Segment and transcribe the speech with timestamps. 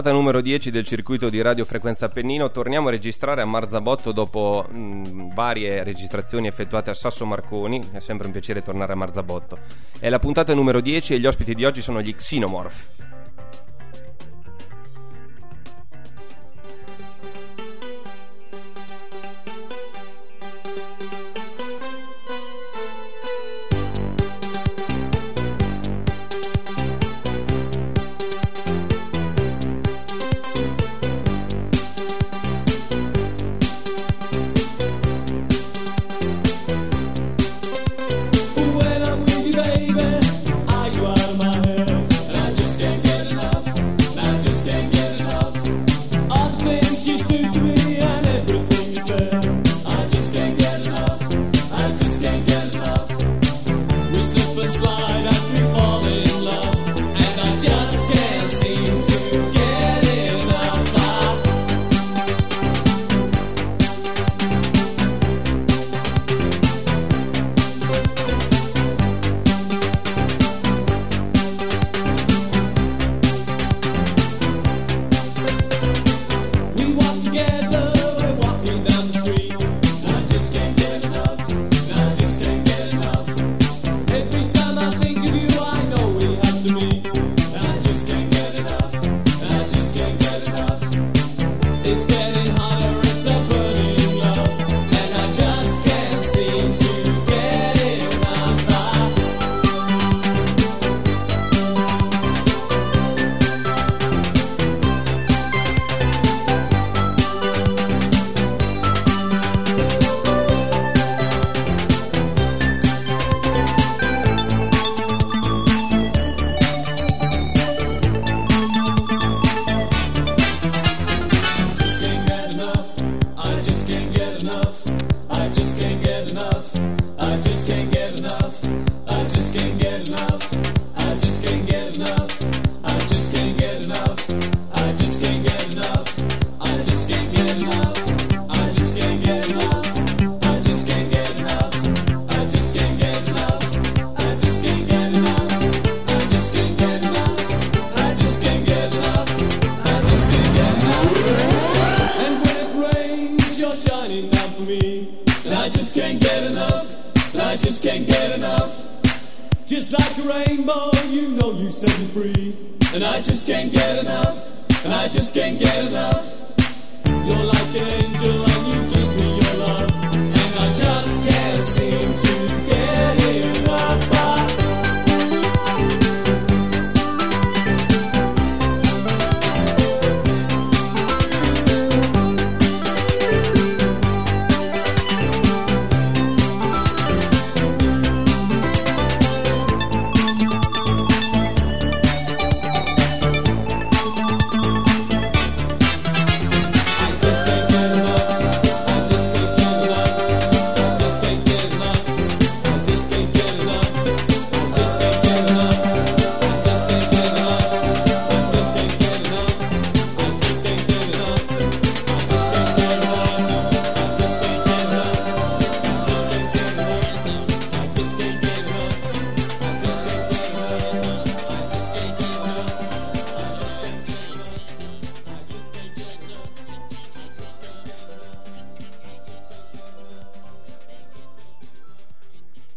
[0.00, 2.50] Puntata numero 10 del circuito di Radio Frequenza Appennino.
[2.50, 7.86] Torniamo a registrare a Marzabotto dopo mh, varie registrazioni effettuate a Sasso Marconi.
[7.92, 9.58] È sempre un piacere tornare a Marzabotto.
[9.98, 13.19] È la puntata numero 10 e gli ospiti di oggi sono gli Xenomorph.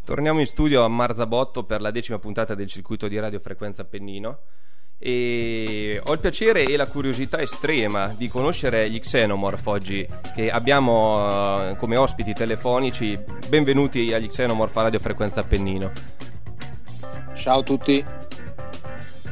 [0.06, 4.40] Torniamo in studio a Marzabotto per la decima puntata del circuito di radiofrequenza Appennino
[4.98, 10.06] e ho il piacere e la curiosità estrema di conoscere gli Xenomorph oggi
[10.36, 13.18] che abbiamo uh, come ospiti telefonici.
[13.48, 15.92] Benvenuti agli Xenomorph a radiofrequenza Appennino.
[17.36, 18.06] Ciao a tutti.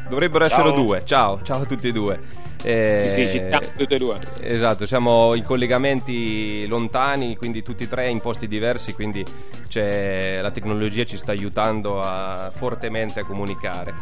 [0.07, 0.59] Dovrebbero ciao.
[0.59, 1.01] essere due.
[1.03, 2.40] Ciao, ciao a tutti e due.
[2.63, 3.41] Eh, sì, sì, ci
[3.75, 4.19] tutti e due.
[4.41, 9.25] Esatto, siamo in collegamenti lontani, quindi tutti e tre in posti diversi, quindi
[9.73, 13.93] la tecnologia ci sta aiutando a, fortemente a comunicare.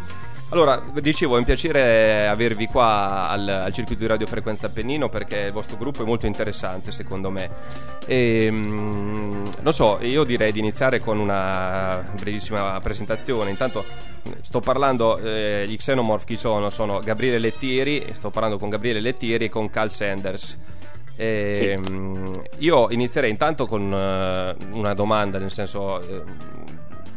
[0.52, 5.52] Allora, dicevo, è un piacere avervi qua al, al, circuito di radiofrequenza Appennino perché il
[5.52, 7.50] vostro gruppo è molto interessante secondo me.
[8.08, 13.52] E, ehm, non so, io direi di iniziare con una brevissima presentazione.
[13.52, 13.86] Intanto
[14.42, 16.72] sto parlando, eh, gli Xenomorph chi sono?
[16.72, 20.58] Sono Gabriele Lettieri, sto parlando con Gabriele Lettieri e con Cal Sanders.
[21.16, 21.66] E, sì.
[21.66, 26.24] Ehm, io inizierei intanto con uh, una domanda, nel senso, eh,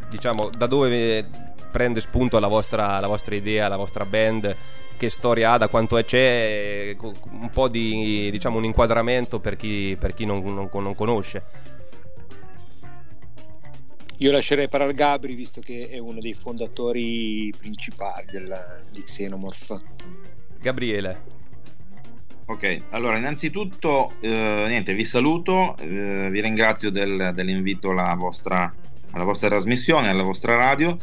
[0.09, 4.55] diciamo, da dove prende spunto la vostra, la vostra idea, la vostra band,
[4.95, 9.97] che storia ha, da quanto è, c'è un po' di diciamo un inquadramento per chi,
[9.99, 11.71] per chi non, non, non conosce.
[14.17, 19.81] Io lascerei parlare a Gabri visto che è uno dei fondatori principali del, di Xenomorph.
[20.61, 21.41] Gabriele.
[22.45, 28.73] Ok, allora innanzitutto eh, niente, vi saluto, eh, vi ringrazio del, dell'invito alla vostra,
[29.11, 30.97] alla vostra trasmissione, alla vostra radio.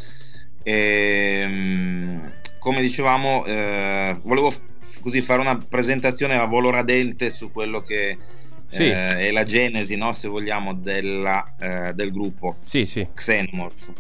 [0.63, 7.51] E, ehm, come dicevamo, eh, volevo f- così fare una presentazione a volo radente su
[7.51, 8.19] quello che
[8.67, 8.85] sì.
[8.85, 13.07] eh, è la genesi, no, se vogliamo, della, eh, del gruppo sì, sì.
[13.13, 13.93] Xenomorph.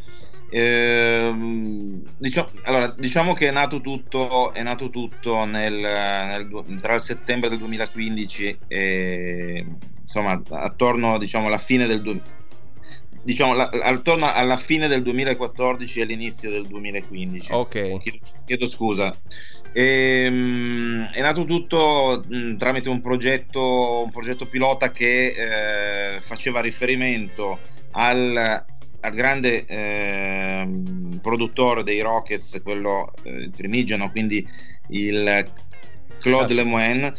[2.19, 7.49] Diciamo, allora, diciamo che è nato tutto, è nato tutto nel, nel, tra il settembre
[7.49, 9.65] del 2015 e
[10.03, 12.40] insomma attorno diciamo, alla fine del 2015
[13.23, 17.99] diciamo la, attorno alla fine del 2014 e all'inizio del 2015 ok.
[17.99, 19.17] Chiedo, chiedo scusa.
[19.73, 26.61] E, um, è nato tutto um, tramite un progetto un progetto pilota che eh, faceva
[26.61, 27.59] riferimento
[27.93, 28.65] al,
[29.01, 30.69] al grande eh,
[31.21, 34.47] produttore dei Rockets quello eh, primigeno quindi
[34.89, 35.47] il
[36.19, 36.55] Claude certo.
[36.55, 37.15] Lemoine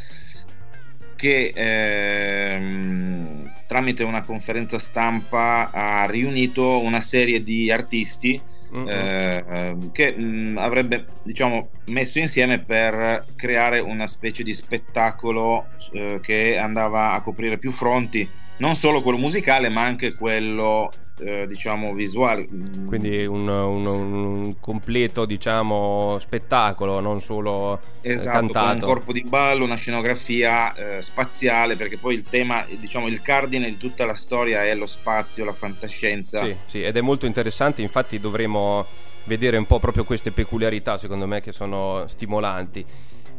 [1.16, 3.31] che ehm,
[3.72, 8.38] tramite una conferenza stampa ha riunito una serie di artisti
[8.70, 8.86] uh-huh.
[8.86, 16.58] eh, che mh, avrebbe diciamo messo insieme per creare una specie di spettacolo eh, che
[16.58, 20.92] andava a coprire più fronti non solo quello musicale ma anche quello
[21.22, 22.48] eh, diciamo visuale
[22.86, 29.24] quindi un, un, un, completo diciamo spettacolo non solo eh, esatto, cantato un corpo di
[29.24, 34.16] ballo una scenografia eh, spaziale perché poi il tema diciamo il cardine di tutta la
[34.16, 36.44] storia è lo spazio la fantascienza.
[36.44, 37.82] Sì, sì ed è molto interessante.
[37.82, 38.86] Infatti dovremo
[39.26, 42.86] vedere un po' proprio queste peculiarità secondo me che sono stimolanti.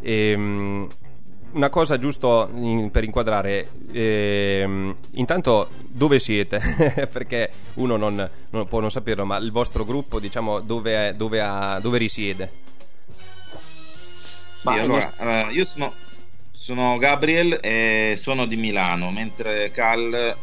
[0.01, 0.89] E, ehm,
[1.53, 6.61] una cosa giusto in, per inquadrare, ehm, intanto dove siete?
[7.11, 11.41] Perché uno non, non, può non saperlo, ma il vostro gruppo, diciamo, dove, è, dove,
[11.41, 12.53] ha, dove risiede?
[14.63, 15.93] Ma sì, allora, uh, io sono,
[16.53, 20.37] sono Gabriel e sono di Milano, mentre Cal...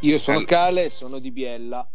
[0.00, 1.86] Io sono Cal e sono di Biella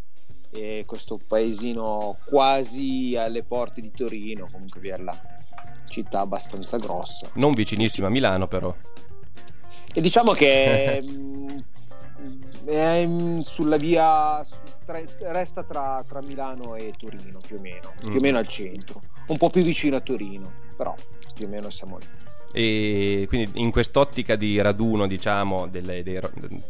[0.50, 5.37] e questo paesino quasi alle porte di Torino, comunque Biella
[5.88, 7.30] città abbastanza grossa.
[7.34, 8.74] Non vicinissima a Milano, però.
[9.94, 11.02] E diciamo che
[12.66, 13.10] è
[13.42, 14.46] sulla via
[14.86, 15.02] tra,
[15.32, 18.08] resta tra, tra, Milano e Torino più o meno, mm.
[18.08, 20.96] più o meno al centro, un po' più vicino a Torino, però
[21.34, 22.06] più o meno siamo lì.
[22.54, 26.20] E quindi in quest'ottica di raduno, diciamo, delle, dei,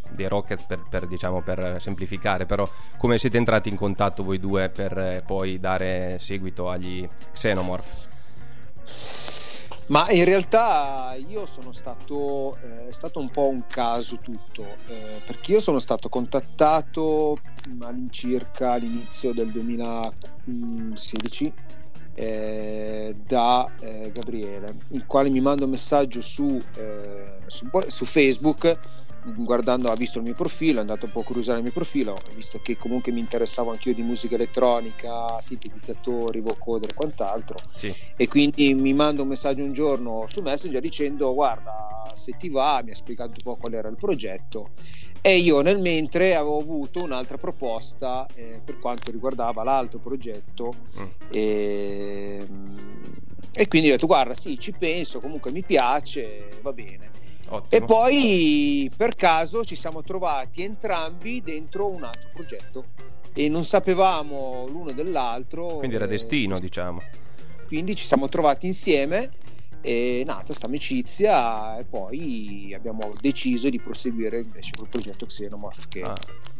[0.09, 4.69] dei, Rockets per, per, diciamo, per, semplificare, però come siete entrati in contatto voi due
[4.69, 8.15] per eh, poi dare seguito agli Xenomorph?
[9.87, 15.21] Ma in realtà io sono stato, eh, è stato un po' un caso tutto, eh,
[15.25, 17.39] perché io sono stato contattato
[17.79, 21.53] all'incirca all'inizio del 2016
[22.15, 28.77] eh, da eh, Gabriele, il quale mi manda un messaggio su, eh, su, su Facebook
[29.35, 32.17] guardando, ha visto il mio profilo, è andato un po' a curiosare il mio profilo,
[32.33, 37.57] visto che comunque mi interessavo anch'io di musica elettronica, sintetizzatori, vocoder e quant'altro.
[37.75, 37.93] Sì.
[38.15, 42.81] E quindi mi manda un messaggio un giorno su Messenger dicendo guarda se ti va,
[42.83, 44.71] mi ha spiegato un po' qual era il progetto
[45.21, 51.05] e io nel mentre avevo avuto un'altra proposta eh, per quanto riguardava l'altro progetto mm.
[51.31, 52.47] e,
[53.51, 57.17] e quindi ho detto guarda sì ci penso, comunque mi piace, va bene
[57.49, 57.67] Ottimo.
[57.69, 62.85] E poi per caso ci siamo trovati entrambi dentro un altro progetto
[63.33, 65.77] e non sapevamo l'uno dell'altro.
[65.77, 67.01] Quindi era destino, diciamo.
[67.67, 69.31] Quindi ci siamo trovati insieme
[69.87, 76.01] è nata questa amicizia e poi abbiamo deciso di proseguire invece col progetto Xenomorph che
[76.01, 76.13] Ah,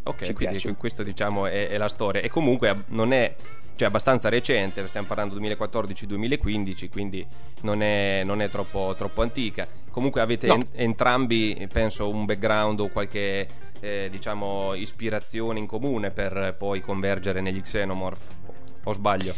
[0.03, 0.73] ok, quindi piace.
[0.75, 2.21] questo diciamo è, è la storia.
[2.21, 3.35] E comunque non è
[3.75, 7.25] cioè, abbastanza recente, stiamo parlando 2014-2015, quindi
[7.61, 9.67] non è, non è troppo, troppo antica.
[9.91, 10.53] Comunque avete No.
[10.53, 13.47] en- entrambi, penso, un background o qualche
[13.79, 18.27] eh, diciamo ispirazione in comune per poi convergere negli Xenomorph.
[18.85, 19.35] O sbaglio?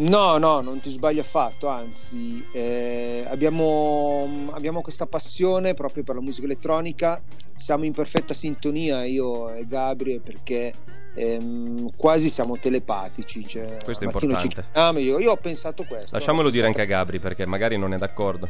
[0.00, 6.20] No, no, non ti sbagli affatto, anzi eh, abbiamo, abbiamo questa passione proprio per la
[6.20, 7.20] musica elettronica,
[7.56, 10.72] siamo in perfetta sintonia io e Gabriel perché
[11.14, 13.44] ehm, quasi siamo telepatici.
[13.44, 14.40] Cioè, Questo è importante.
[14.40, 16.14] ci chiamiamo, io, io ho pensato questo.
[16.14, 18.48] Lasciamolo ho dire anche pensato- a Gabri perché magari non è d'accordo.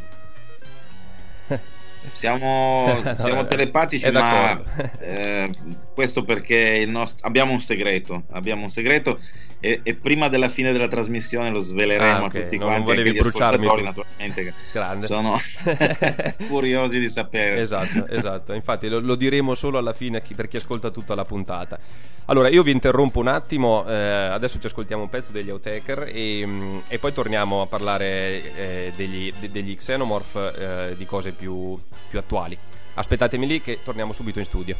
[2.13, 4.91] Siamo, siamo Vabbè, telepatici, ma d'accordo.
[4.99, 5.51] eh,
[5.95, 8.25] questo perché il nostro- abbiamo un segreto.
[8.33, 9.19] Abbiamo un segreto
[9.61, 12.85] e, e prima della fine della trasmissione lo sveleremo Ah, ok, a tutti non quanti,
[12.85, 15.07] volevi anche gli ascoltatori, naturalmente, Grande.
[15.07, 15.37] sono
[16.49, 17.61] curiosi di sapere.
[17.61, 18.53] Esatto, esatto.
[18.53, 21.79] Infatti lo, lo diremo solo alla fine chi- per chi ascolta tutta la puntata.
[22.27, 26.45] Allora, io vi interrompo un attimo, eh, adesso ci ascoltiamo un pezzo degli Outtaker e,
[26.47, 31.79] mm, e poi torniamo a parlare eh, degli, de- degli Xenomorph, eh, di cose più,
[32.09, 32.57] più attuali.
[32.95, 34.77] Aspettatemi lì che torniamo subito in studio.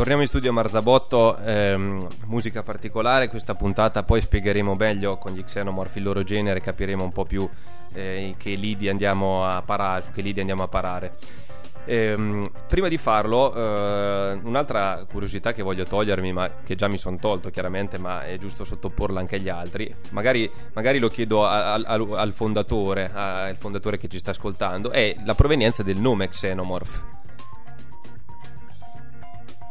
[0.00, 5.96] Torniamo in studio Marzabotto, ehm, musica particolare, questa puntata poi spiegheremo meglio con gli Xenomorph
[5.96, 7.46] il loro genere, capiremo un po' più
[7.92, 11.12] eh, che lidi andiamo a parare, su che lidi andiamo a parare.
[11.84, 17.18] Ehm, prima di farlo, eh, un'altra curiosità che voglio togliermi, ma che già mi sono
[17.18, 19.94] tolto chiaramente, ma è giusto sottoporla anche agli altri.
[20.12, 21.84] Magari, magari lo chiedo a- al
[22.16, 27.18] al fondatore, al fondatore che ci sta ascoltando, è la provenienza del nome Xenomorph.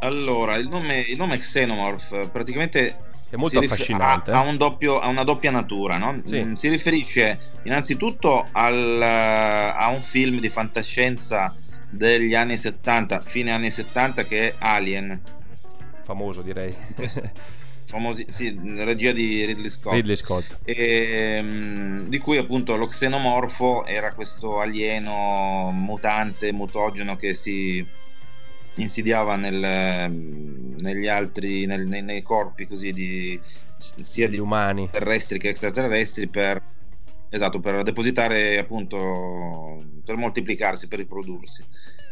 [0.02, 2.98] Allora, il nome, il nome Xenomorph praticamente
[3.30, 4.32] È molto si rif- affascinante.
[4.32, 6.22] Ha, ha un doppio- ha una doppia natura, no?
[6.26, 6.42] Sì.
[6.44, 11.54] Mm, Si riferisce innanzitutto al, eh, a un film di fantascienza
[11.90, 15.20] degli anni 70, fine anni 70, che è Alien,
[16.04, 16.74] Famoso direi.
[17.86, 19.94] famosi, sì, regia di Ridley Scott.
[19.94, 20.60] Ridley Scott.
[20.64, 27.86] E, mm, di cui appunto lo xenomorfo era questo alieno mutante, mutogeno che si
[28.82, 33.40] insidiava nel, negli altri, nel- nei, nei corpi così di
[33.78, 34.90] sia di umani.
[34.92, 36.62] terrestri che extraterrestri per,
[37.30, 41.64] esatto, per depositare appunto per moltiplicarsi, per riprodursi.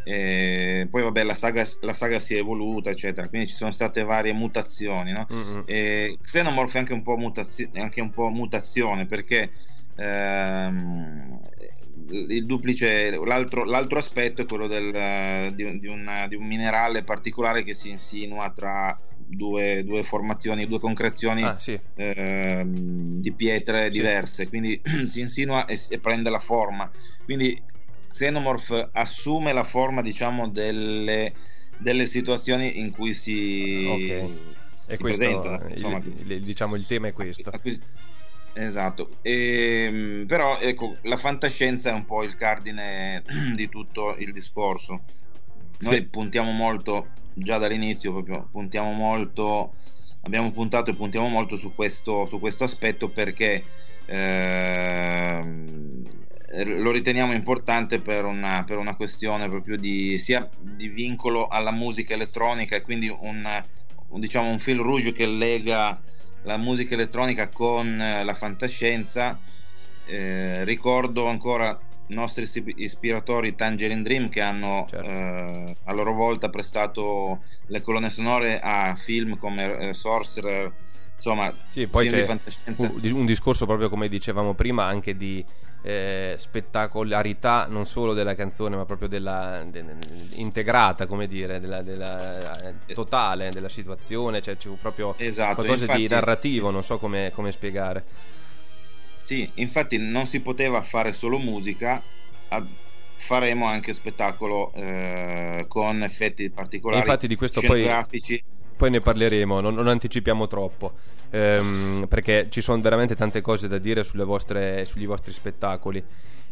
[0.03, 4.03] E poi vabbè la saga, la saga si è evoluta eccetera quindi ci sono state
[4.03, 5.27] varie mutazioni no?
[5.33, 5.63] Mm-mm.
[5.65, 9.51] E Xenomorph è anche un po', mutazio- anche un po' mutazione perché
[9.95, 11.39] ehm,
[12.09, 17.03] il duplice, l'altro, l'altro aspetto è quello del, eh, di, di un, di un minerale
[17.03, 21.79] particolare che si insinua tra due, due formazioni, due concrezioni Ah, sì.
[21.95, 23.89] ehm, di pietre Sì.
[23.91, 26.89] diverse, quindi si insinua e, e prende la forma.
[27.25, 27.61] Quindi
[28.07, 31.33] Xenomorph assume la forma, diciamo, delle,
[31.77, 34.29] delle situazioni in cui si, Ok.
[34.69, 35.55] si questo, presentano.
[35.65, 37.49] il- Insomma, il- diciamo, il tema è questo.
[37.49, 37.79] Acquis-
[38.59, 43.23] Esatto, Ehm, però ecco, la fantascienza è un po' il cardine
[43.55, 45.03] di tutto il discorso.
[45.79, 46.03] Noi Sì.
[46.07, 49.75] puntiamo molto, già dall'inizio proprio, puntiamo molto,
[50.21, 53.63] abbiamo puntato e puntiamo molto su questo, su questo aspetto perché
[54.05, 56.03] ehm,
[56.79, 62.15] lo riteniamo importante per una, per una questione proprio di, sia di vincolo alla musica
[62.15, 63.45] elettronica e quindi un,
[64.07, 66.01] un, diciamo, un fil rouge che lega
[66.41, 69.39] la musica elettronica con eh, la fantascienza.
[70.03, 71.69] Eh, ricordo ancora
[72.09, 75.09] i nostri ispi- ispiratori Tangerine Dream che hanno Certo.
[75.09, 80.73] eh, a loro volta prestato le colonne sonore a film come eh, Sorcerer,
[81.17, 82.87] insomma, Sì, poi di c'è fantascienza.
[82.87, 85.43] un, un discorso proprio come dicevamo prima anche di
[85.83, 89.83] eh, spettacolarità non solo della canzone ma proprio della de-
[90.35, 92.51] integrata come dire della, della,
[92.93, 97.51] totale della situazione cioè c'è proprio Esatto, qualcosa di infatti- narrativo non so come, come
[97.51, 98.03] spiegare
[99.23, 102.01] Sì, infatti non si poteva fare solo musica,
[102.49, 102.65] a-
[103.17, 107.83] faremo anche spettacolo eh, con effetti particolari, E infatti di questo poi-.
[108.77, 110.93] Poi ne parleremo, non, non anticipiamo troppo,
[111.31, 116.03] ehm, perché ci sono veramente tante cose da dire vostre- sugli vostri spettacoli.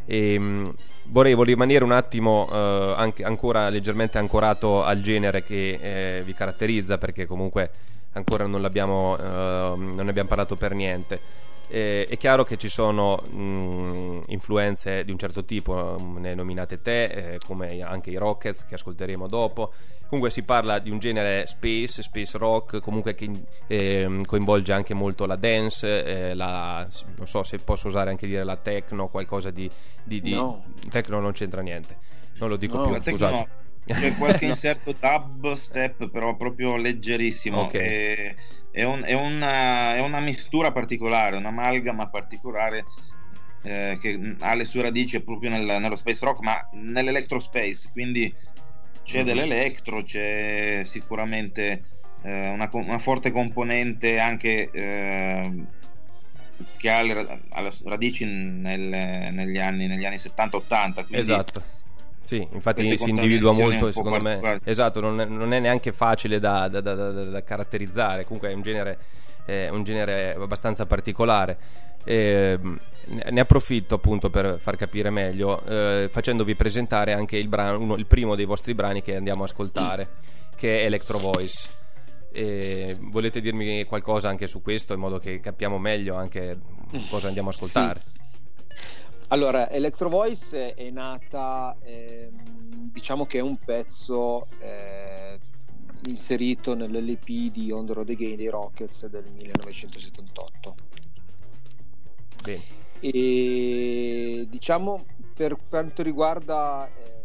[0.07, 0.73] E, mh,
[1.05, 6.97] vorrei, rimanere un attimo eh, anche, ancora leggermente ancorato al genere che eh, vi caratterizza,
[6.97, 7.69] perché comunque
[8.13, 8.61] ancora non,
[9.17, 11.43] eh, non ne abbiamo parlato per niente.
[11.67, 16.81] Eh, è chiaro che ci sono mh, influenze di un certo tipo, mh, ne nominate
[16.81, 19.71] te, eh, come anche i Rockets che ascolteremo dopo.
[20.07, 23.27] Comunque si parla di un genere space, space rock, comunque che
[23.65, 28.43] ehm, coinvolge anche molto la dance, eh, la, non so se posso usare anche dire
[28.43, 29.69] la techno, qualcosa di...
[30.03, 30.63] di, di- No.
[30.89, 31.97] Techno non c'entra niente,
[32.37, 33.33] non lo dico No, più, scusate.
[33.35, 33.47] no.
[33.85, 34.51] C'è qualche No.
[34.51, 37.61] inserto dubstep, però proprio leggerissimo.
[37.61, 37.73] Ok.
[37.75, 38.35] È,
[38.71, 42.85] è un- è una, è una mistura particolare, un'amalgama particolare
[43.63, 48.31] eh, che ha le sue radici proprio nel- nello space rock, ma nell'electro space, quindi
[49.03, 49.25] c'è Mhm.
[49.25, 51.83] dell'elettro, c'è sicuramente
[52.23, 55.63] eh, una, una forte componente anche eh,
[56.77, 60.93] che ha le, ha le radici nel- negli, anni, negli anni 70-80.
[61.05, 61.63] Quindi Esatto.
[62.25, 64.39] Sì, infatti queste si individua molto, secondo me.
[64.63, 68.61] Esatto, non è, non è neanche facile da, da- da- da- caratterizzare, comunque è un
[68.61, 68.97] genere,
[69.45, 71.57] è un genere abbastanza particolare.
[72.07, 77.79] Eh, ne ne approfitto appunto per far capire meglio, eh, facendovi presentare anche il, brano,
[77.79, 80.07] uno- il primo dei vostri brani che andiamo a ascoltare,
[80.55, 81.69] che è Electro Voice.
[82.31, 86.57] E volete dirmi qualcosa anche su questo in modo che capiamo meglio anche
[87.09, 88.01] cosa andiamo a ascoltare?
[89.29, 95.39] Allora, Electro Voice è nata, ehm, diciamo che è un pezzo eh,
[96.05, 100.75] inserito nell'LP di On the Road Again dei Rockets del 1978.
[102.43, 102.63] Bene.
[102.99, 107.23] E diciamo per quanto riguarda ehm,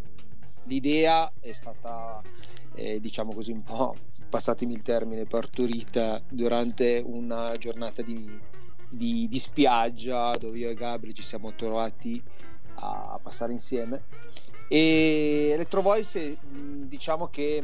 [0.65, 2.23] l'idea è stata,
[2.77, 3.95] eh, diciamo così, un po'
[4.31, 8.41] passatemi il termine, partorita durante una giornata di,
[8.91, 12.21] di- di spiaggia dove io e Gabri ci siamo trovati
[12.75, 14.03] a passare insieme.
[14.69, 17.63] E Electro Voice, diciamo che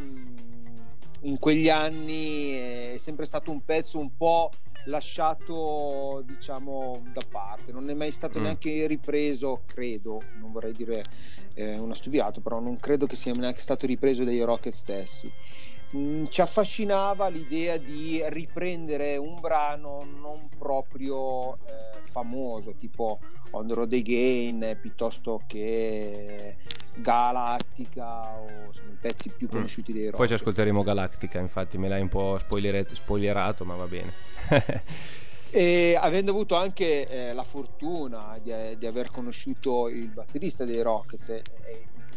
[1.21, 4.51] in quegli anni è sempre stato un pezzo un po'
[4.87, 8.43] lasciato diciamo da parte non è mai stato Mm.
[8.43, 11.03] neanche ripreso credo non vorrei dire
[11.55, 15.29] eh, una stupidato però non credo che sia neanche stato ripreso dai Rocket stessi
[15.95, 23.21] Mm, ci affascinava l'idea di riprendere un brano non proprio eh, famoso tipo
[23.51, 26.57] On the Road Again eh, piuttosto che
[26.97, 29.51] Galactica o insomma, i pezzi più Mm.
[29.51, 33.77] conosciuti dei Rocket Poi ci ascolteremo Galactica, infatti me l'hai un po' spoilere- spoilerato, ma
[33.77, 34.13] va bene.
[35.49, 41.41] E avendo avuto anche eh, la fortuna di, di aver conosciuto il batterista dei Rockets,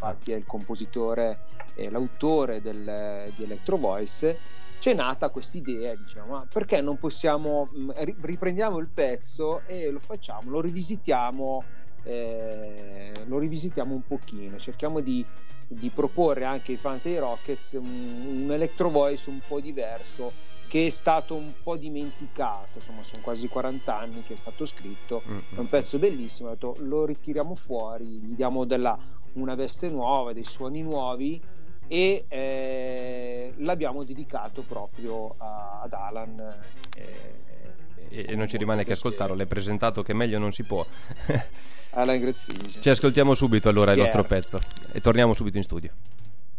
[0.00, 1.40] infatti è il compositore
[1.74, 4.40] e l'autore del, di Electro Voice,
[4.78, 10.50] c'è nata questa idea, diciamo, perché non possiamo, ri- riprendiamo il pezzo e lo facciamo,
[10.50, 11.64] lo rivisitiamo,
[12.02, 15.24] eh, lo rivisitiamo un pochino, cerchiamo di,
[15.68, 20.32] di proporre anche ai fan dei Rockets un, un Electro Voice un po' diverso
[20.66, 25.20] che è stato un po' dimenticato, insomma sono quasi 40 anni che è stato scritto,
[25.28, 28.96] Mm, è un pezzo bellissimo, ho detto, lo ritiriamo fuori, gli diamo della-
[29.34, 31.40] una veste nuova, dei suoni nuovi
[31.86, 36.54] e eh, l'abbiamo dedicato proprio a- ad Alan.
[36.96, 40.84] eh, e, non ci rimane che ascoltarlo, l'hai presentato che meglio non si può.
[41.92, 42.68] Alan Grazzini.
[42.68, 44.58] ci ascoltiamo subito allora il nostro pezzo
[44.92, 45.90] e torniamo subito in studio.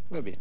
[0.09, 0.37] Va bene.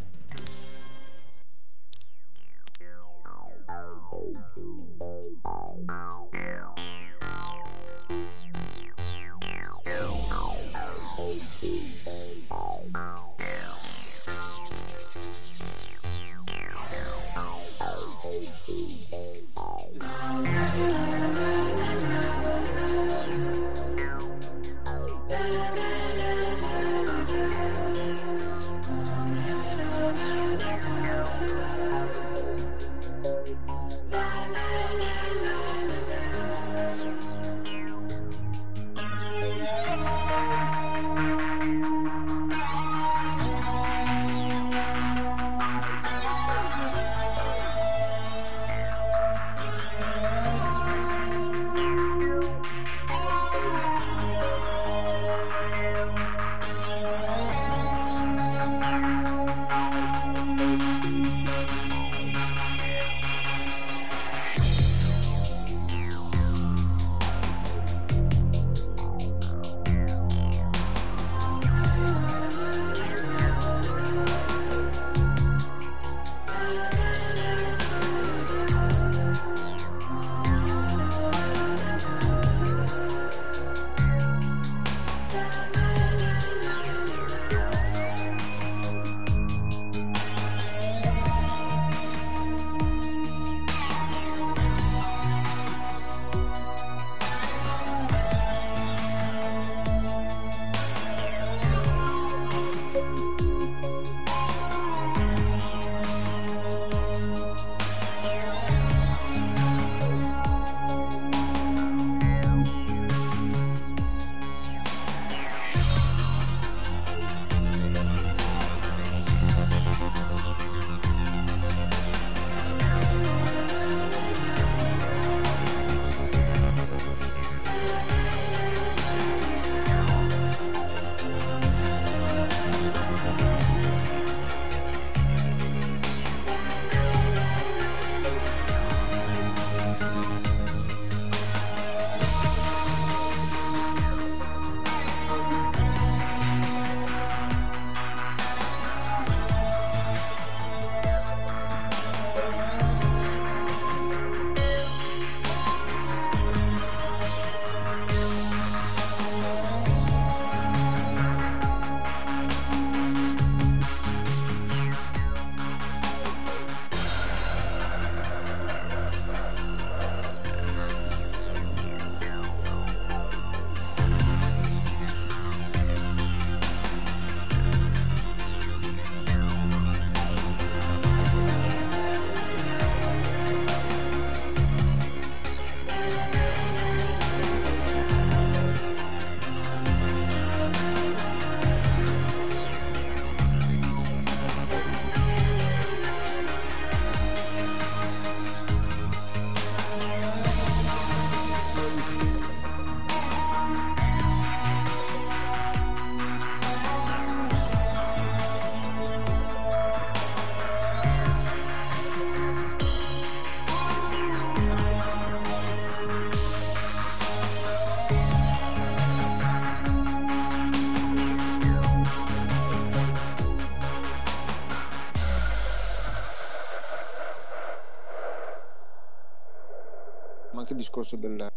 [230.91, 231.51] Discorso del...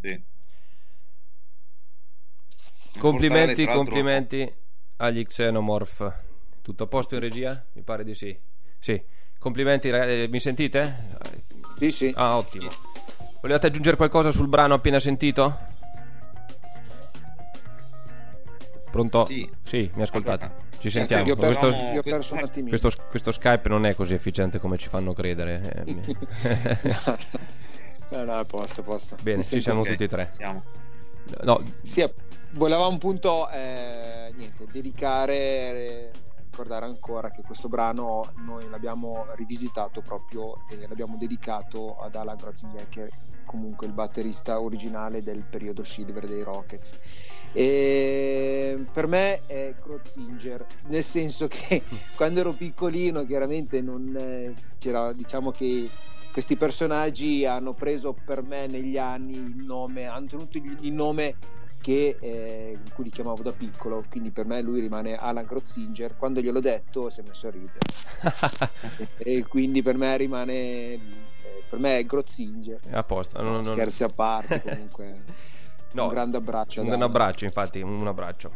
[0.00, 0.22] Sì.
[2.98, 4.54] Complimenti, complimenti
[4.96, 6.20] agli Xenomorph.
[6.62, 7.64] Tutto a posto in regia?
[7.72, 8.36] Mi pare di sì.
[8.78, 9.00] Sì.
[9.38, 10.28] Complimenti, ragazzi.
[10.28, 11.18] Mi sentite?
[11.76, 12.12] Sì, sì.
[12.16, 12.70] Ah, ottimo.
[13.40, 15.58] Volevate aggiungere qualcosa sul brano appena sentito?
[18.90, 19.26] Pronto?
[19.62, 19.90] Sì.
[19.94, 20.61] mi ascoltate.
[20.82, 21.30] Ci sentiamo.
[21.30, 22.76] Ho perso, Questo, perso un attimino.
[22.76, 25.84] questo, questo Skype non è così efficiente come ci fanno credere.
[25.86, 27.16] eh,
[28.10, 29.16] no, no, a posto, a posto.
[29.22, 30.28] Bene, Si ci siamo Ok, tutti e tre.
[30.32, 30.64] Siamo.
[31.42, 32.04] No, Sì,
[32.54, 36.10] volevamo appunto eh, niente, dedicare, eh,
[36.50, 43.08] ricordare ancora che questo brano noi l'abbiamo rivisitato proprio e l'abbiamo dedicato ad Alan è
[43.52, 46.94] comunque il batterista originale del periodo Silver dei Rockets.
[47.52, 51.82] E per me è Grotzinger, nel senso che
[52.16, 55.86] quando ero piccolino chiaramente non eh, c'era, diciamo che
[56.32, 61.34] questi personaggi hanno preso per me negli anni il nome, hanno tenuto il, nome
[61.82, 66.16] che eh, in cui li chiamavo da piccolo, quindi per me lui rimane Alan Grotzinger.
[66.16, 67.80] Quando gliel'ho detto si è messo a ridere
[69.18, 70.98] e quindi per me rimane
[71.72, 72.80] per me è Grotzinger.
[72.90, 73.40] a posto.
[73.40, 75.22] non- non- Scherzi a parte, comunque
[75.92, 76.82] No, un grande abbraccio.
[76.82, 77.02] Un Alan.
[77.02, 78.50] abbraccio, infatti, un abbraccio.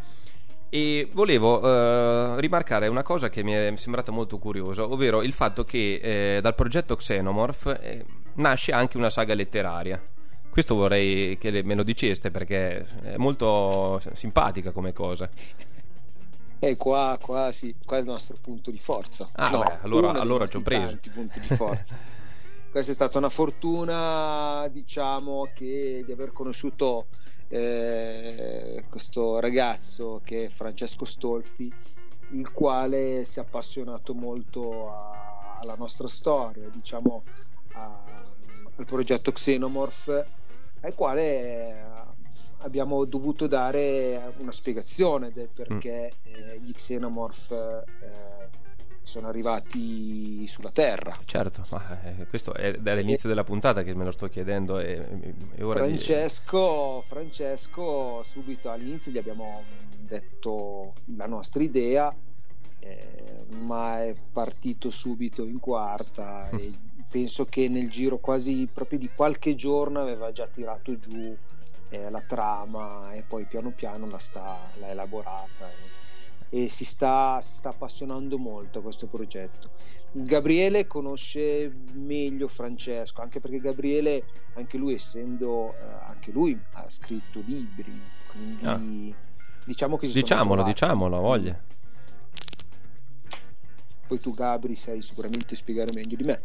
[0.69, 5.65] E volevo eh, rimarcare una cosa che mi è sembrata molto curiosa, ovvero il fatto
[5.65, 10.03] che eh, dal progetto Xenomorph eh, nasce anche una saga letteraria.
[10.51, 15.29] Questo vorrei che me lo diceste perché è molto simpatica come cosa.
[16.59, 19.29] E qua, qua, sì, qua è il nostro punto di forza.
[19.35, 20.99] Ah, beh, allora- uno dei allora nostri ci ho preso.
[21.13, 21.99] punti di forza.
[22.77, 27.07] Questa è stata una fortuna, diciamo, che di aver conosciuto
[27.49, 31.73] eh, questo ragazzo che è Francesco Stolfi,
[32.33, 37.23] il quale si è appassionato molto a- alla nostra storia, diciamo,
[37.73, 38.05] a-
[38.77, 40.27] al progetto Xenomorph,
[40.81, 41.83] al quale
[42.59, 48.65] abbiamo dovuto dare una spiegazione del perché eh, gli Xenomorph eh,
[49.07, 51.13] sono arrivati sulla Terra.
[51.25, 55.63] Certo, ma eh, questo è dall'inizio della puntata che me lo sto chiedendo e, e
[55.63, 59.63] ora di- Francesco, Francesco, subito all'inizio gli abbiamo
[59.97, 62.13] detto la nostra idea,
[62.81, 66.73] eh, ma è partito subito in quarta e
[67.09, 71.37] penso che nel giro quasi proprio di qualche giorno aveva già tirato giù
[71.91, 76.05] eh, la trama e poi piano piano la sta, l'ha elaborata e,
[76.49, 79.71] e si, sta, si sta appassionando molto a questo progetto.
[80.13, 87.43] Gabriele conosce meglio Francesco, anche perché Gabriele, anche lui essendo, eh, anche lui ha scritto
[87.45, 89.17] libri, quindi Ah.
[89.65, 91.61] diciamo che si Diciamolo, diciamolo, voglia.
[94.07, 96.41] Poi tu Gabri sai sicuramente spiegare meglio di me.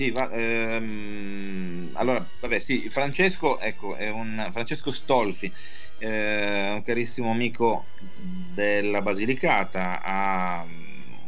[0.00, 5.52] Sì, va- ehm, allora, vabbè, sì, Francesco, ecco, è un Francesco Stolfi,
[5.98, 7.88] eh, un carissimo amico
[8.54, 10.64] della Basilicata, ha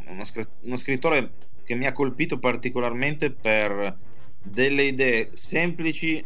[0.07, 1.33] uno, scr- uno scrittore
[1.63, 3.95] che mi ha colpito particolarmente per
[4.41, 6.25] delle idee semplici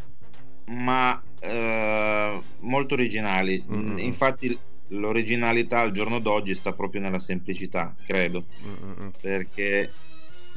[0.71, 3.61] ma eh, molto originali.
[3.69, 3.97] Mm.
[3.97, 4.57] Infatti
[4.91, 9.09] l'originalità al giorno d'oggi sta proprio nella semplicità, credo Mm, mm, mm.
[9.19, 9.91] perché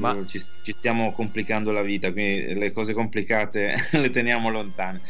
[0.01, 5.01] Ma- ci, ci stiamo complicando la vita, quindi le cose complicate le teniamo lontane.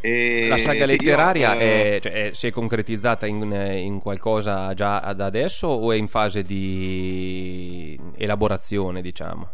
[0.00, 3.98] E La saga sì, io, letteraria eh, è- cioè, è- si è concretizzata in, in
[3.98, 9.50] qualcosa già ad adesso o è in fase di elaborazione, diciamo?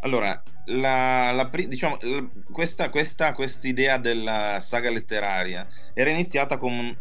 [0.00, 1.98] Allora, la, la diciamo,
[2.52, 6.94] questa, questa, idea della saga letteraria era iniziata con,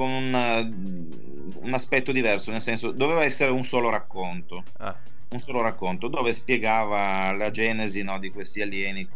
[0.00, 1.10] con un,
[1.60, 4.64] un aspetto diverso, nel senso doveva essere un solo racconto.
[4.78, 4.96] Ah,
[5.28, 9.06] un solo racconto dove spiegava la genesi no, di questi alieni,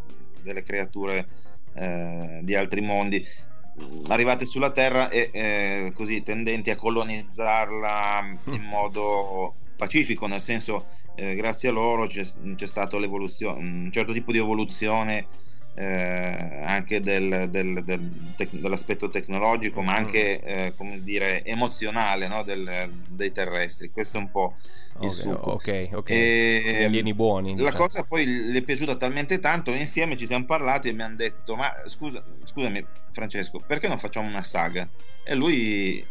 [0.43, 1.27] delle creature
[1.73, 3.25] eh, di altri mondi
[3.73, 10.85] mh, arrivate sulla Terra e eh, così tendenti a colonizzarla in modo pacifico, nel senso
[11.15, 12.23] eh, grazie a loro c'è,
[12.55, 15.25] c'è stata l'evoluzione, un certo tipo di evoluzione
[15.75, 22.43] eh, anche del, del- del tec- dell'aspetto tecnologico, ma anche eh, come dire emozionale no,
[22.43, 23.91] del- dei terrestri.
[23.91, 24.55] Questo è un po'
[24.99, 25.51] il ok, succo.
[25.51, 26.09] ok, ok.
[26.09, 27.55] E- Gli alieni buoni.
[27.57, 27.77] La diciamo.
[27.87, 31.55] cosa poi gli è piaciuta talmente tanto, insieme ci siamo parlati e mi hanno detto:
[31.55, 34.87] Ma scusa, scusami, Francesco, perché non facciamo una saga?
[35.23, 36.05] E lui,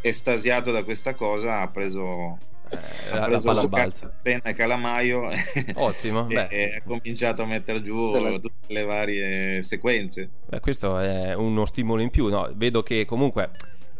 [0.00, 2.38] estasiato da questa cosa, ha preso,
[2.70, 5.28] Eh, ha la, la preso palla penna e calamaio
[5.74, 6.74] Ottimo, e, beh.
[6.76, 10.30] ha cominciato a mettere giù tutte le varie sequenze.
[10.46, 12.28] Beh, questo è uno stimolo in più.
[12.28, 12.50] no?
[12.54, 13.50] Vedo che comunque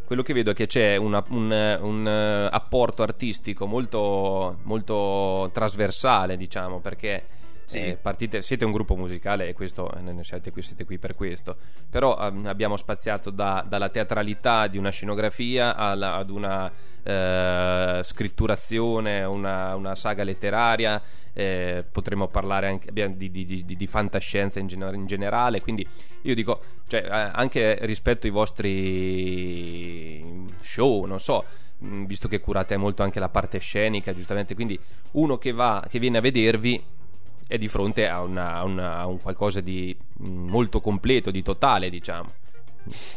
[0.04, 6.37] quello che vedo è che c'è una- un, un, eh, apporto artistico molto, molto trasversale,
[6.37, 7.24] diciamo, perché
[7.70, 7.78] Sì.
[7.78, 11.56] Eh, partite- siete un gruppo musicale e questo, eh, siete, qui, siete qui per questo.
[11.88, 16.70] Però ehm, abbiamo spaziato da- dalla teatralità di una scenografia alla- ad una
[17.02, 21.00] eh, scritturazione, una, una saga letteraria.
[21.33, 25.61] eh, potremmo parlare anche di, di- di- di fantascienza in, gener- in generale.
[25.61, 25.87] Quindi
[26.22, 28.74] io dico, cioè, eh, anche rispetto ai vostri
[30.61, 31.44] show, non so,
[31.78, 34.76] visto che curate molto anche la parte scenica, giustamente, quindi
[35.12, 36.83] uno che va, che viene a vedervi
[37.50, 41.42] è di fronte a, una- a una- a un qualcosa di mh, molto completo, di
[41.42, 42.30] totale, diciamo.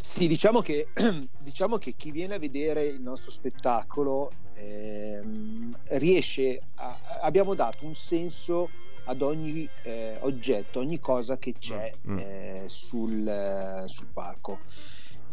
[0.01, 0.87] Sì, diciamo che,
[1.37, 7.93] diciamo che chi viene a vedere il nostro spettacolo ehm, riesce a, abbiamo dato un
[7.93, 8.69] senso
[9.05, 12.17] ad ogni eh, oggetto, ogni cosa che c'è Mm.
[12.17, 14.61] eh, sul, eh, sul palco.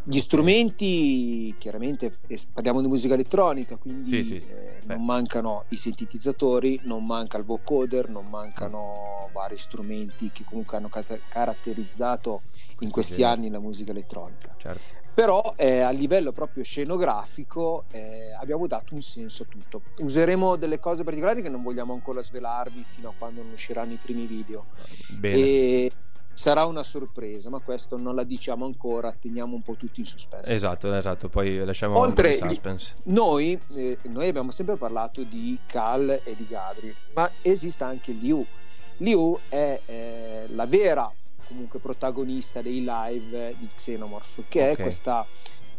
[0.03, 2.17] Gli strumenti, chiaramente
[2.53, 4.37] parliamo di musica elettronica, quindi Sì, sì.
[4.37, 10.79] eh, non mancano i sintetizzatori, non manca il vocoder, non mancano vari strumenti che comunque
[10.79, 12.43] hanno cata- caratterizzato
[12.81, 13.33] in questi genere.
[13.35, 14.55] anni la musica elettronica.
[14.57, 14.99] Certo.
[15.13, 19.83] Però eh, a livello proprio scenografico eh, abbiamo dato un senso a tutto.
[19.99, 23.99] Useremo delle cose particolari che non vogliamo ancora svelarvi fino a quando non usciranno i
[23.99, 24.69] primi video.
[25.19, 25.41] Bene.
[25.41, 25.93] E
[26.41, 30.55] sarà una sorpresa, ma questo non la diciamo ancora, teniamo un po' tutti in suspense.
[30.55, 32.95] Esatto, esatto, poi lasciamo Oltre- il suspense.
[33.05, 38.43] Noi, eh, noi abbiamo sempre parlato di Cal e di Gabri, ma esiste anche Liu.
[38.99, 41.13] Liu è eh, la vera
[41.47, 44.77] comunque protagonista dei live di Xenomorph, che Ok.
[44.79, 45.27] è questa,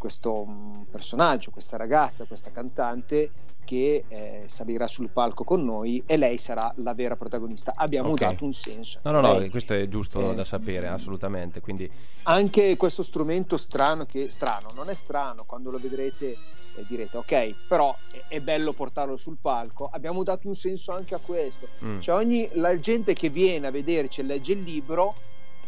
[0.02, 3.30] questo mm, personaggio, questa ragazza, questa cantante
[3.64, 7.74] che eh, salirà sul palco con noi e lei sarà la vera protagonista.
[7.76, 8.20] Abbiamo Ok.
[8.20, 9.00] dato un senso.
[9.04, 11.62] No, no, no, Lei- questo è giusto eh, da sapere, assolutamente.
[11.62, 11.90] Quindi,
[12.24, 16.36] anche questo strumento strano che strano non è strano quando lo vedrete
[16.74, 21.14] e direte ok però è, è bello portarlo sul palco abbiamo dato un senso anche
[21.16, 25.16] a questo mm, cioè ogni la gente che viene a vederci e legge il libro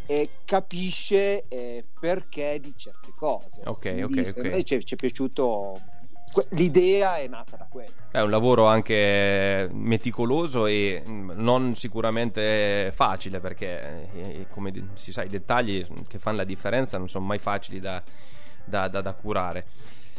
[0.05, 4.63] e capisce eh, perché di certe cose Ok, Quindi, ok, ok.
[4.63, 5.79] ci è, ci è piaciuto
[6.51, 13.39] l'idea è nata da quello è un lavoro anche meticoloso e mm, non sicuramente facile
[13.39, 17.39] perché, eh, come di- si sa, i dettagli che fanno la differenza non sono mai
[17.39, 18.01] facili da,
[18.65, 19.65] da- da- da curare.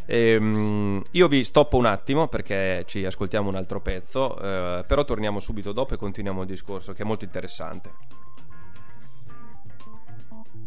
[0.06, 5.38] Ehm, io vi stoppo un attimo perché ci ascoltiamo un altro pezzo, eh, però torniamo
[5.40, 7.92] subito dopo e continuiamo il discorso che è molto interessante.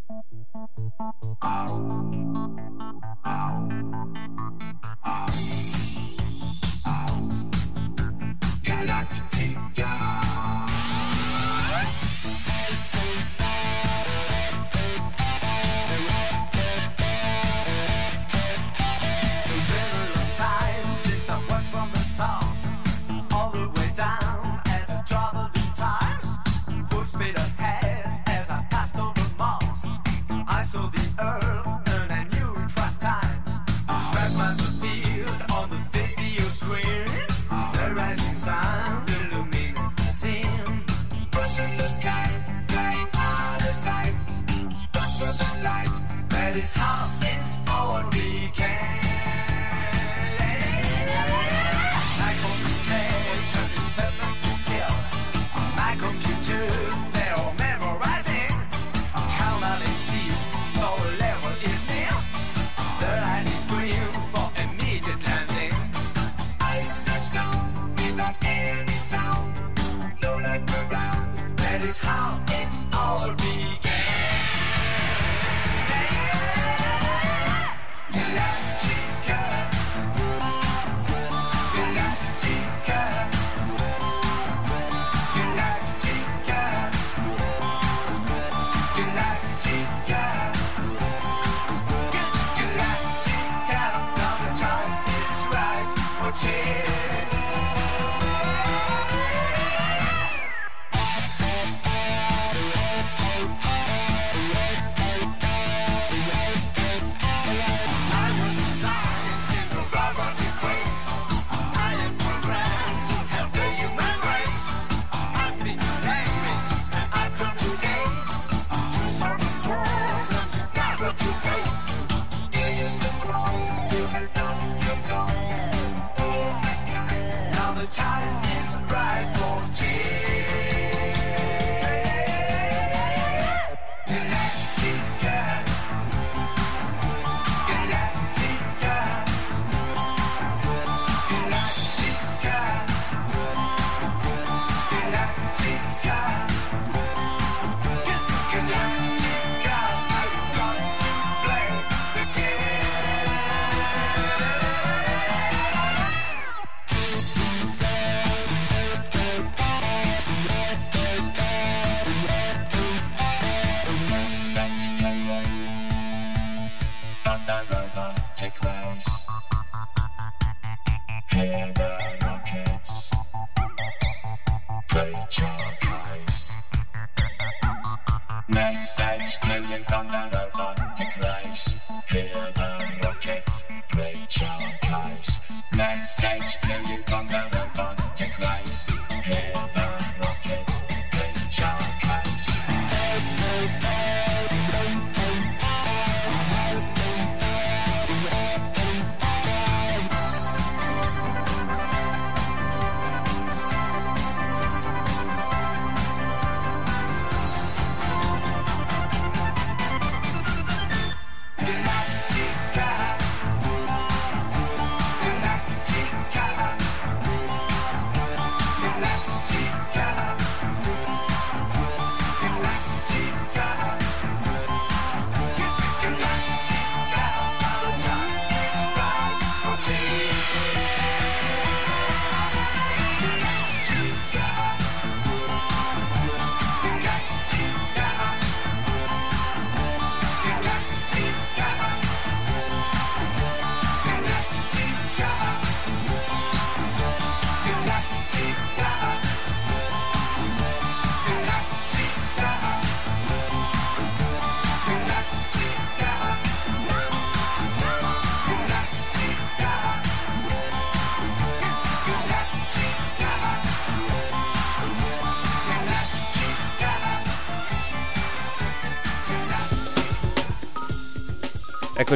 [0.09, 0.23] Ow.
[3.25, 3.56] Ow.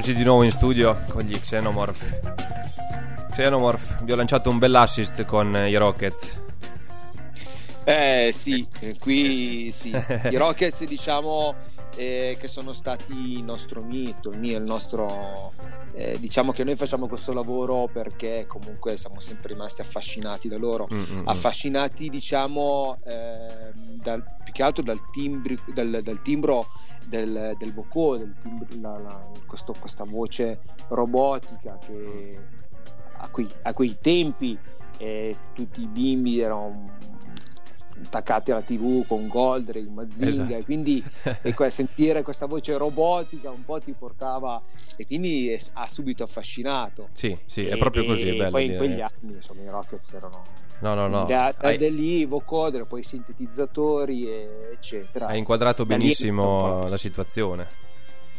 [0.01, 2.21] Eccoci di nuovo in studio con gli Xenomorph.
[3.29, 6.41] Xenomorph, vi ho lanciato un bell'assist con i Rockets.
[7.83, 9.89] Eh sì, eh, qui sì.
[9.89, 11.53] I Rockets diciamo
[11.95, 15.53] eh, che sono stati il nostro mito, il mio, il nostro...
[15.93, 20.87] eh, diciamo che noi facciamo questo lavoro perché comunque siamo sempre rimasti affascinati da loro,
[20.91, 21.27] Mm, mm, mm.
[21.27, 26.67] affascinati diciamo ehm, dal, più che altro dal, timbri, dal, dal timbro
[27.05, 32.39] del, del vocò, del timbro- la- la- questo- questa voce robotica che
[33.17, 34.57] a quei, a quei tempi
[34.97, 36.89] eh, tutti i bimbi erano
[38.03, 40.53] attaccati alla tv con Goldrake, Mazinga Esatto.
[40.55, 41.03] e quindi
[41.41, 44.61] e que- sentire questa voce robotica un po' ti portava
[44.97, 48.27] e quindi è- ha subito affascinato Sì, sì, è E- proprio così.
[48.29, 50.43] È e bello poi in quegli anni insomma i Rockets erano
[50.79, 51.25] No, no, no.
[51.25, 54.27] da, da, Hai, da lì vocoder poi sintetizzatori
[54.71, 57.67] eccetera hai inquadrato è benissimo la situazione.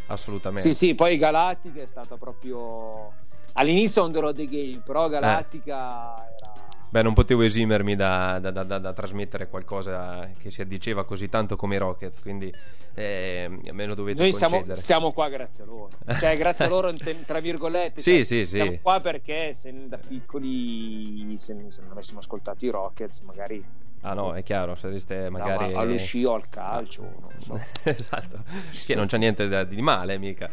[0.09, 0.69] Assolutamente.
[0.69, 3.13] sì sì poi Galactica è stata proprio
[3.53, 6.53] all'inizio on the road the game però Galactica era
[6.93, 11.57] Beh, non potevo esimermi da, da- da- da- trasmettere qualcosa che si addiceva così tanto
[11.57, 12.53] come i Rockets, quindi
[12.93, 15.89] eh, me lo dovete noi siamo, siamo qua grazie a loro
[16.19, 16.93] cioè grazie a loro
[17.25, 18.57] tra virgolette Sì, cioè, sì, sì.
[18.57, 23.65] siamo qua perché se da piccoli se, se non avessimo ascoltato i Rockets magari
[24.03, 25.53] Ah no, è chiaro, sareste magari...
[25.53, 27.59] andavamo allo sci o al calcio non so.
[27.89, 28.43] esatto,
[28.85, 30.51] che non c'è niente di male mica.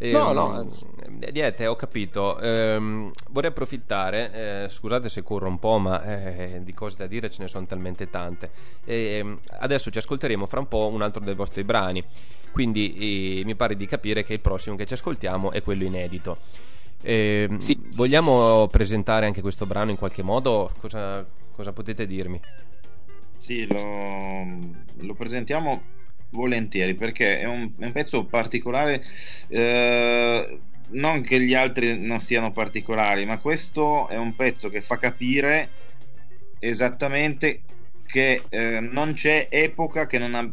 [0.00, 0.86] E, No, no, mm, anzi.
[1.32, 2.38] Niente, ho capito.
[2.38, 7.28] Ehm, vorrei approfittare, eh, scusate se corro un po', ma eh, di cose da dire
[7.30, 8.50] ce ne sono talmente tante.
[8.84, 12.04] Ehm, adesso ci ascolteremo fra un po' un altro dei vostri brani,
[12.52, 16.38] quindi eh, mi pare di capire che il prossimo che ci ascoltiamo è quello inedito.
[17.02, 17.76] Ehm, Sì.
[17.94, 20.70] Vogliamo presentare anche questo brano in qualche modo?
[20.78, 22.40] Cosa, cosa potete dirmi?
[23.36, 24.44] Sì, lo,
[25.00, 25.82] lo presentiamo
[26.30, 29.02] volentieri perché è un, è un pezzo particolare.
[29.48, 30.60] eh,
[30.90, 35.68] non che gli altri non siano particolari, ma questo è un pezzo che fa capire
[36.58, 37.60] esattamente
[38.06, 40.50] che eh, non c'è epoca che non ha,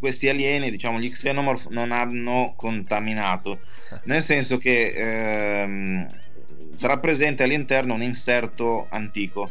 [0.00, 3.60] questi alieni, diciamo gli xenomorph, non hanno contaminato.
[4.04, 6.20] Nel senso che ehm,
[6.74, 9.50] sarà presente all'interno un inserto antico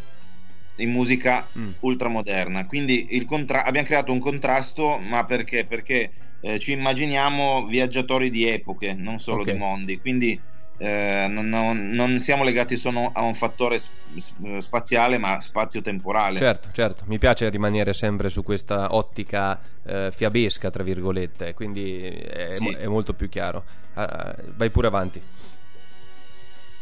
[0.78, 1.72] in musica Mm.
[1.82, 2.66] ultramoderna.
[2.66, 5.66] Quindi il contra- abbiamo creato un contrasto, ma perché?
[5.66, 6.12] Perché
[6.42, 9.52] eh, ci immaginiamo viaggiatori di epoche, non solo Ok.
[9.52, 10.00] di mondi.
[10.00, 10.40] Quindi
[10.80, 16.38] eh, non, non- non siamo legati solo a un fattore s- s- spaziale, ma spazio-temporale.
[16.38, 22.50] Certo, certo, mi piace rimanere sempre su questa ottica eh, fiabesca, tra virgolette, quindi è,
[22.54, 22.64] Sì.
[22.66, 23.64] mo- è molto più chiaro.
[23.96, 25.20] Ah, vai pure avanti.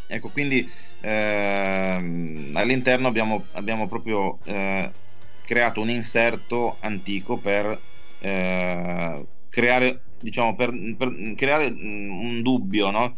[0.08, 0.68] Ecco, quindi
[1.00, 4.96] ehm, all'interno abbiamo, abbiamo proprio eh,
[5.42, 7.84] creato un inserto antico per
[8.20, 13.14] eh, creare, diciamo, per, per creare un dubbio, no?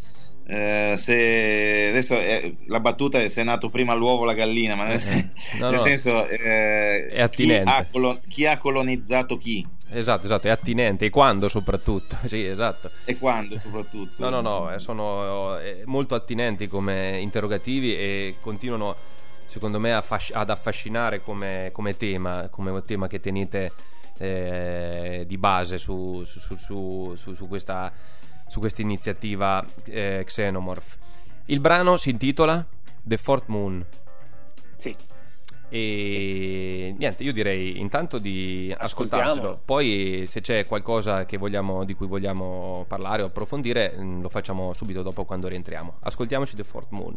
[0.50, 4.76] Eh, se adesso eh, la battuta è se è nato prima l'uovo o la gallina,
[4.76, 5.78] ma nel, Eh, sen- no, nel no.
[5.78, 7.70] senso eh, È chi, attinente.
[7.70, 12.16] ha colo- chi ha colonizzato chi Esatto, esatto, è attinente e quando soprattutto.
[12.28, 12.92] sì, esatto.
[13.06, 14.22] e quando soprattutto.
[14.22, 18.96] No, no, no, eh, sono eh, molto attinenti come interrogativi e continuano,
[19.48, 23.72] secondo me, ad affascinare come, come tema, come tema che tenete
[24.18, 26.56] eh, di base su- su-
[27.16, 27.92] su- su questa
[28.48, 30.98] su questa iniziativa eh, Xenomorph.
[31.46, 32.66] Il brano si intitola
[33.04, 33.86] The Fourth Moon.
[34.78, 34.96] Sì.
[35.70, 39.62] E niente, io direi intanto di ascoltarselo.
[39.66, 44.74] Poi, se c'è qualcosa che vogliamo, di cui vogliamo parlare o approfondire, mm, lo facciamo
[44.74, 45.98] subito dopo quando rientriamo.
[46.02, 47.16] Ascoltiamoci The Fourth Moon.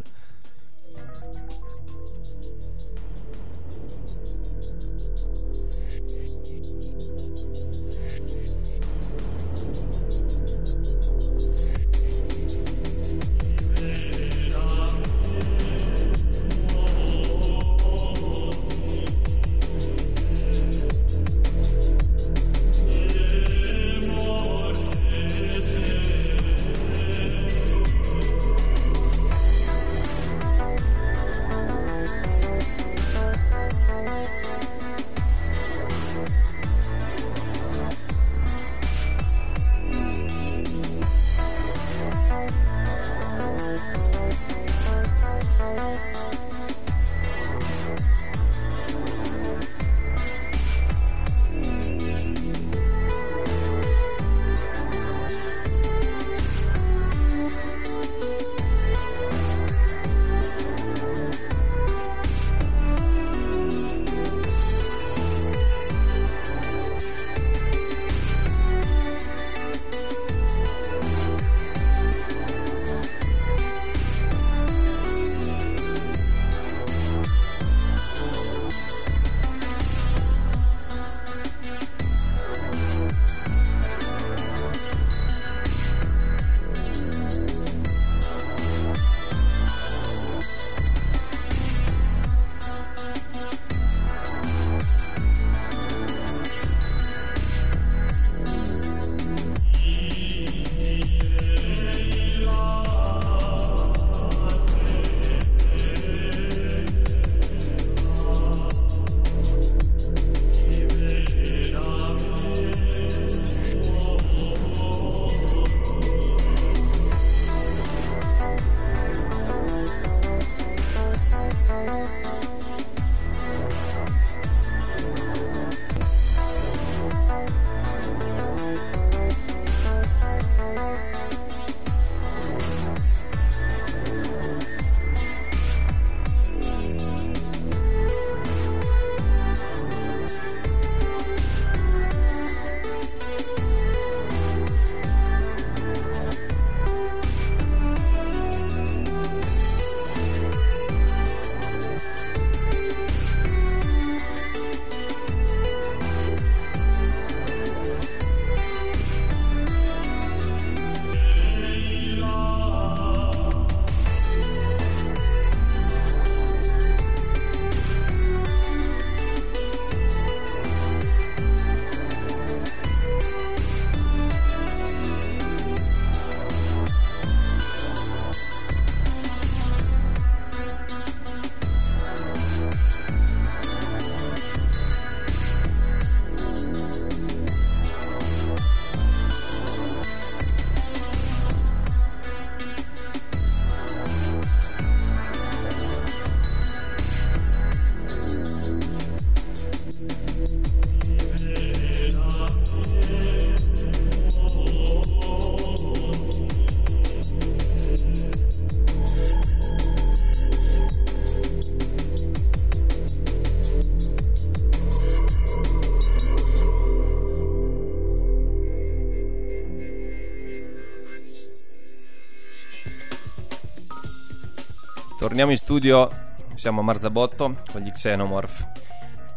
[225.41, 226.11] Torniamo in studio,
[226.55, 228.72] siamo a Marzabotto con gli Xenomorph.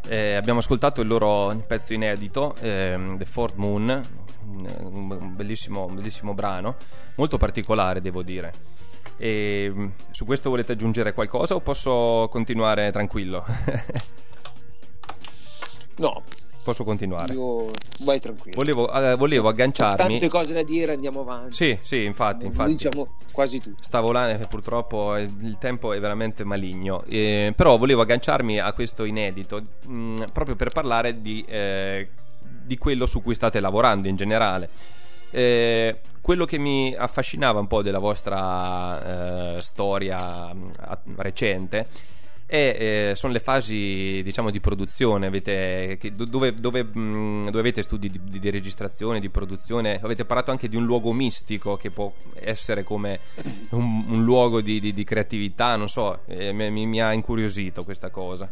[0.09, 4.03] Eh, abbiamo ascoltato il loro pezzo inedito, ehm, The Fourth Moon,
[4.49, 6.75] un, bellissimo, un bellissimo brano,
[7.15, 8.51] molto particolare devo dire.
[9.15, 13.45] E, mm, su questo volete aggiungere qualcosa o posso continuare tranquillo?
[15.95, 16.23] No,
[16.63, 17.33] posso continuare.
[17.33, 17.65] io
[18.03, 18.55] vai tranquillo.
[18.55, 19.95] Volevo, eh, volevo agganciarmi.
[19.95, 21.53] Tante cose da dire, andiamo avanti.
[21.53, 22.71] Sì, sì, infatti, infatti.
[22.71, 23.83] Diciamo quasi tutto.
[23.83, 27.03] Sta volando, purtroppo eh, il tempo è veramente maligno.
[27.07, 32.07] Eh, però volevo agganciarmi a questo inedito mh, proprio per parlare di, eh,
[32.63, 34.69] di quello su cui state lavorando in generale.
[35.29, 41.87] Eh, quello che mi affascinava un po' della vostra eh, storia mh, a- recente
[42.53, 45.25] è, eh, sono le fasi diciamo di produzione.
[45.25, 49.99] Avete, che- do- dove, dove, mh, dove avete studi di, di- di registrazione di produzione?
[50.03, 53.19] Avete parlato anche di un luogo mistico che può essere come
[53.69, 58.49] un, un luogo di, di- creatività non so eh, mi- mi ha incuriosito questa cosa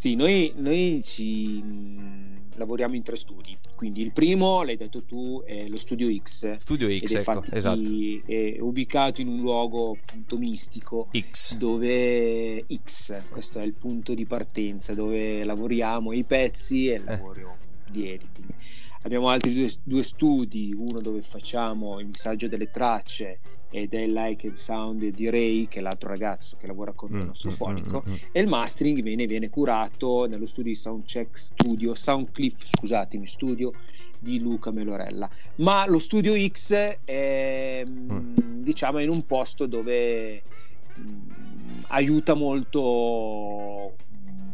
[0.00, 3.54] Sì, noi, noi ci mh, lavoriamo in tre studi.
[3.76, 6.56] Quindi il primo, l'hai detto tu, è lo Studio X.
[6.56, 7.82] Studio X ecco esatto
[8.24, 14.24] è ubicato in un luogo appunto mistico X dove X, questo è il punto di
[14.24, 16.92] partenza dove lavoriamo i pezzi Eh.
[16.92, 17.56] e il lavoro
[17.90, 18.48] di editing.
[19.02, 23.38] Abbiamo altri due, due studi, uno dove facciamo il mixaggio delle tracce
[23.70, 27.20] ed è Like and Sound di Ray, che è l'altro ragazzo che lavora con Mm,
[27.20, 31.38] al nostro mm, fonico, mm, e il mastering viene, viene curato nello studio di Soundcheck
[31.38, 33.72] Studio, Soundcliff, scusatemi, studio
[34.18, 35.28] di Luca Melorella.
[35.56, 36.72] Ma lo studio X
[37.04, 40.42] è mm, diciamo in un posto dove
[40.98, 43.94] mm, aiuta molto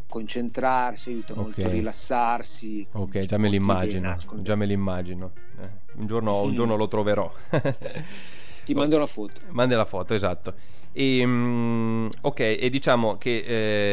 [0.08, 1.66] concentrarsi, aiuta molto Ok.
[1.66, 2.86] a rilassarsi.
[2.92, 6.54] ok già me l'immagino già me l'immagino Eh, un, giorno, un Mm.
[6.54, 7.32] giorno lo troverò
[8.66, 9.40] Ti mando la foto.
[9.50, 10.52] Mandi la foto, esatto.
[10.92, 13.44] E, mm, ok, e diciamo che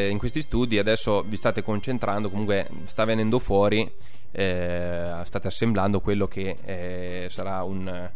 [0.08, 3.88] eh, in questi studi adesso vi state concentrando, comunque sta venendo fuori,
[4.32, 8.10] eh, state assemblando quello che eh, sarà un,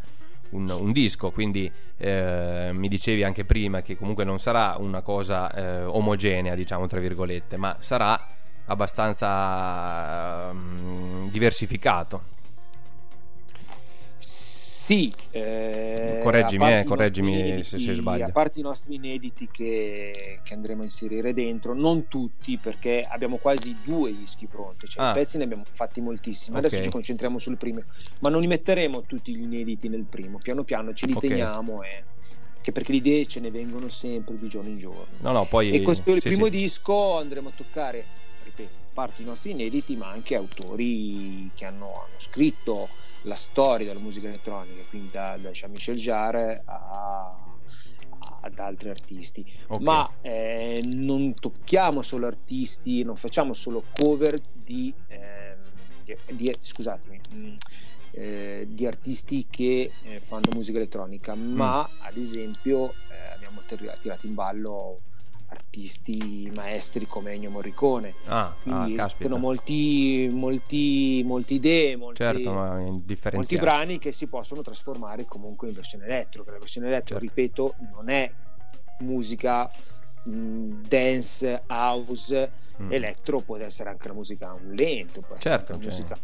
[0.50, 5.54] un- un disco, quindi eh, mi dicevi anche prima che comunque non sarà una cosa
[5.54, 8.20] eh, omogenea, diciamo tra virgolette, ma sarà
[8.66, 12.34] abbastanza mm, diversificato.
[14.20, 14.57] Sì,
[15.32, 18.26] eh, Correggimi, eh, correggimi nostri se- inediti- se sbaglio.
[18.26, 23.38] A parte i nostri inediti che, che andremo a inserire dentro, non tutti, perché abbiamo
[23.38, 25.12] quasi due dischi pronti, cioè Ah.
[25.12, 26.58] pezzi ne abbiamo fatti moltissimi.
[26.58, 27.82] Adesso ci concentriamo sul primo,
[28.22, 30.38] ma non li metteremo tutti gli inediti nel primo.
[30.38, 31.28] Piano piano ce li Ok.
[31.28, 32.04] teniamo, e,
[32.62, 35.06] che perché le idee ce ne vengono sempre di giorno in giorno.
[35.20, 35.72] No, no, poi...
[35.72, 36.52] E questo è il sì, primo sì.
[36.52, 38.06] disco andremo a toccare,
[38.44, 42.90] ripeto, parte i nostri inediti, ma anche autori che hanno, hanno scritto
[43.22, 47.60] la storia della musica elettronica, quindi da, da Jean-Michel Jarre a-
[48.42, 49.46] ad altri artisti.
[49.68, 49.82] Ok.
[49.82, 56.02] Ma eh, non tocchiamo solo artisti, non facciamo solo cover di, ehm,
[56.34, 57.56] di- scusatemi, mm,
[58.10, 64.26] eh, di artisti che eh, fanno musica elettronica, ma ad esempio eh, abbiamo tir- tirato
[64.26, 65.04] in ballo
[65.68, 68.16] artisti maestri come Ennio Morricone.
[68.26, 69.26] Ah, ah, Quindi caspita.
[69.26, 72.52] esistono molti, molti, molte idee, molti, Certo,
[73.34, 76.44] molti brani che si possono trasformare comunque in versione elettro.
[76.44, 77.24] che La versione elettro, Certo.
[77.24, 78.32] ripeto, non è
[79.00, 79.70] musica
[80.32, 82.92] dance, house, Mm.
[82.92, 86.18] elettro, può essere anche la musica un lento, può Certo, la cioè, musica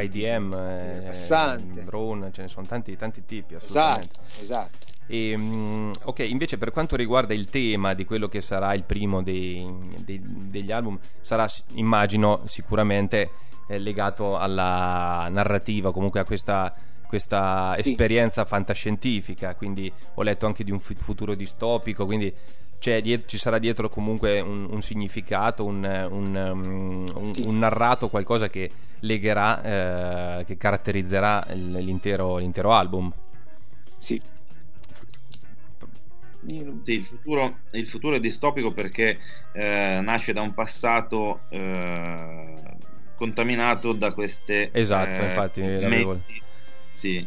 [0.00, 1.84] IDM, eh, rilassante.
[1.84, 4.08] drone, ce ne sono tanti, tanti tipi, assolutamente.
[4.12, 4.86] Esatto, esatto.
[5.06, 9.22] E, mm, ok, invece per quanto riguarda il tema di quello che sarà il primo
[9.22, 9.66] dei-
[9.98, 13.30] dei- degli album, sarà, immagino, sicuramente
[13.70, 16.74] eh, legato alla narrativa, comunque a questa,
[17.06, 17.90] questa Sì.
[17.90, 22.34] esperienza fantascientifica, quindi ho letto anche di un fu- futuro distopico, quindi
[22.78, 28.48] c'è die- ci sarà dietro comunque un, un significato, un, un, um, un- narrato, qualcosa
[28.48, 28.70] che
[29.00, 33.12] legherà, eh, che caratterizzerà l- l'intero, l'intero album.
[33.98, 34.20] Sì.
[36.82, 39.18] Sì, il futuro, il futuro è distopico perché
[39.52, 42.62] eh, nasce da un passato eh,
[43.16, 46.40] contaminato da queste Esatto, eh, infatti, menti,
[46.94, 47.26] sì,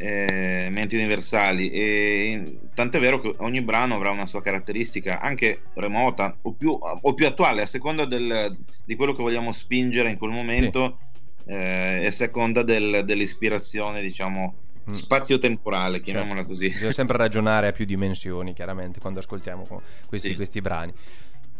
[0.00, 1.70] eh, menti universali.
[1.70, 7.14] E tant'è vero che ogni brano avrà una sua caratteristica anche remota o più, o
[7.14, 10.98] più attuale a seconda del- di quello che vogliamo spingere in quel momento
[11.46, 14.54] eh, e a seconda del- dell'ispirazione, diciamo,
[14.88, 14.92] Mm.
[14.92, 16.48] spazio-temporale, chiamiamola Certo.
[16.48, 16.68] così.
[16.68, 20.34] Bisogna sempre ragionare a più dimensioni, chiaramente, quando ascoltiamo co- questi, Sì.
[20.36, 20.92] questi brani.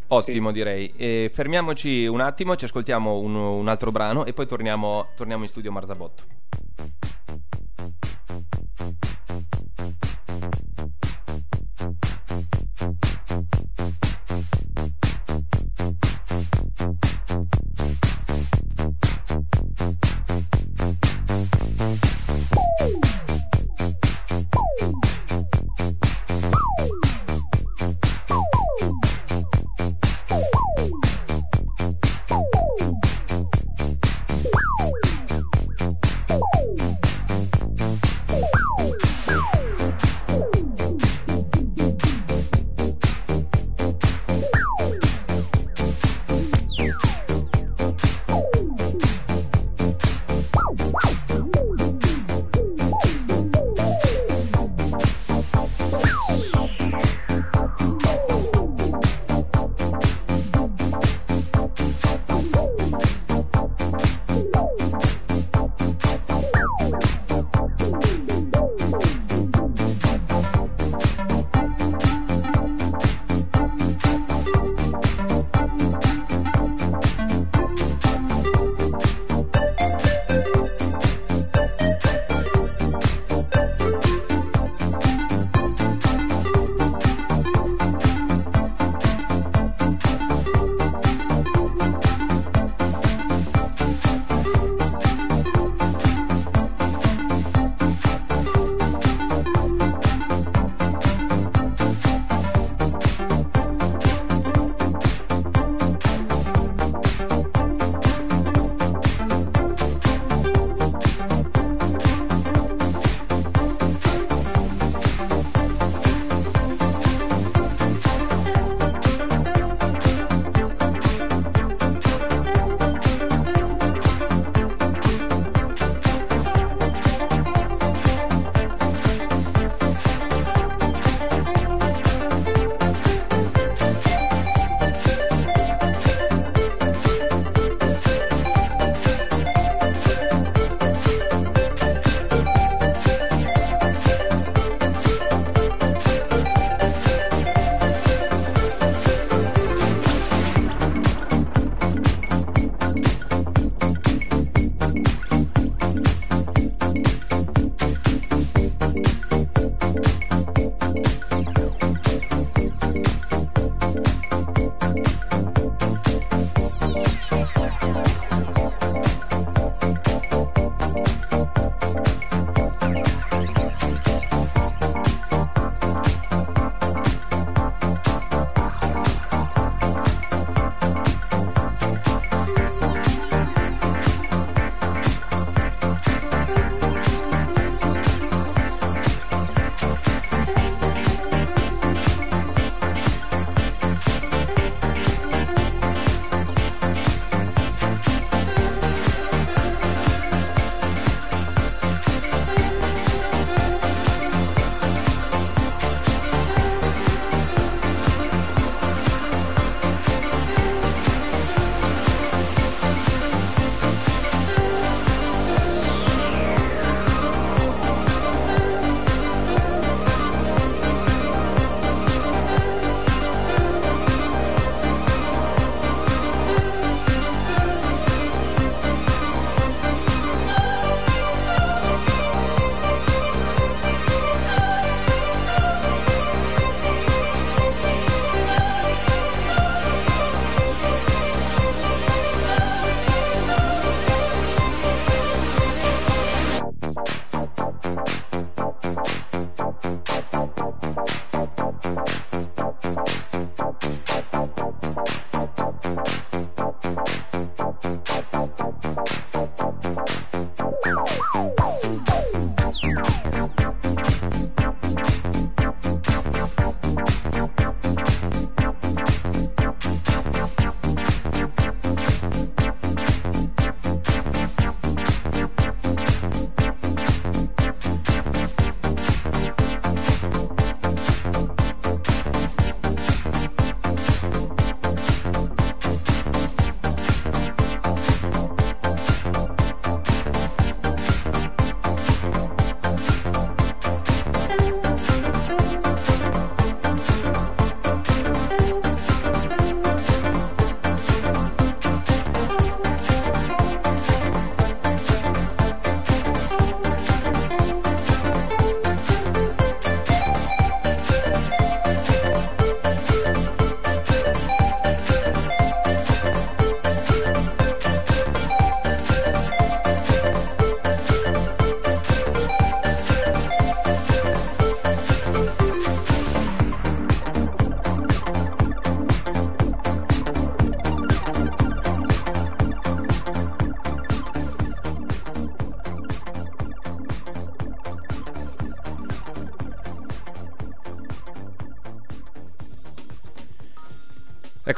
[0.09, 0.91] Ottimo, direi.
[0.97, 5.49] E fermiamoci un attimo, ci ascoltiamo un, un altro brano e poi torniamo, torniamo in
[5.51, 6.23] studio Marzabotto.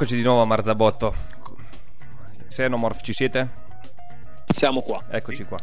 [0.00, 1.14] Eccoci di nuovo a Marzabotto.
[2.48, 3.48] Xenomorph, ci siete?
[4.46, 5.04] Siamo qua.
[5.10, 5.58] Eccoci qua.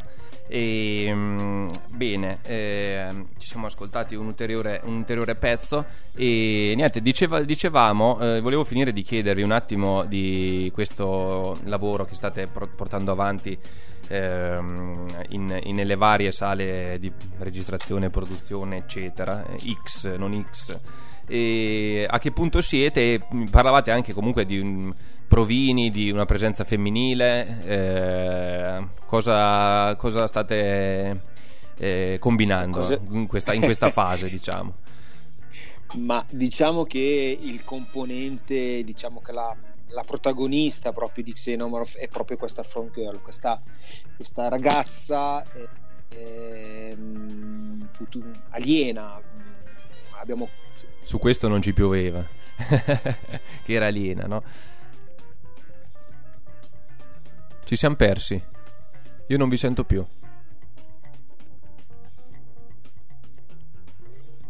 [0.47, 7.41] E, mm, bene, ehm, ci siamo ascoltati un ulteriore, un ulteriore pezzo e niente, diceva-
[7.41, 13.11] dicevamo, eh, volevo finire di chiedervi un attimo di questo lavoro che state pro- portando
[13.11, 13.57] avanti
[14.09, 20.79] ehm, in, in- nelle varie sale di registrazione, produzione, eccetera, eh, X, non X.
[21.27, 23.21] E a che punto siete?
[23.51, 24.93] Parlavate anche comunque di un-
[25.27, 31.21] provini, di una presenza femminile, eh, cosa, cosa state
[31.77, 34.73] eh, combinando Cosa- in questa, in questa fase, diciamo?
[35.95, 39.55] Ma diciamo che il componente, diciamo che la,
[39.89, 43.61] la protagonista proprio di Xenomorph è proprio questa front girl, questa,
[44.15, 45.43] questa ragazza
[46.09, 46.97] eh,
[47.91, 49.19] futu- aliena.
[50.19, 50.49] Abbiamo
[51.07, 52.21] Su questo non ci pioveva,
[53.63, 54.43] che era aliena, no?
[57.63, 58.41] Ci siamo persi.
[59.27, 60.05] Io non vi sento più.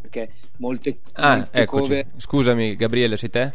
[0.01, 1.81] perché molte, Ah, molte eccoci.
[1.87, 2.05] cover.
[2.17, 3.53] Scusami, Gabriele, sei te?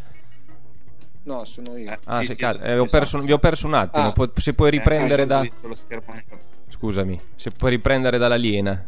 [1.25, 1.91] No, sono io.
[1.91, 2.91] Eh, Ah, sì, sei sì, lo- eh, ho esatto.
[2.91, 4.13] perso- vi ho perso un attimo.
[4.17, 4.31] Ah.
[4.35, 5.41] Se puoi riprendere Eh, da.
[5.41, 6.41] visto lo schermo nero.
[6.69, 8.87] Scusami, se puoi riprendere dall'aliena.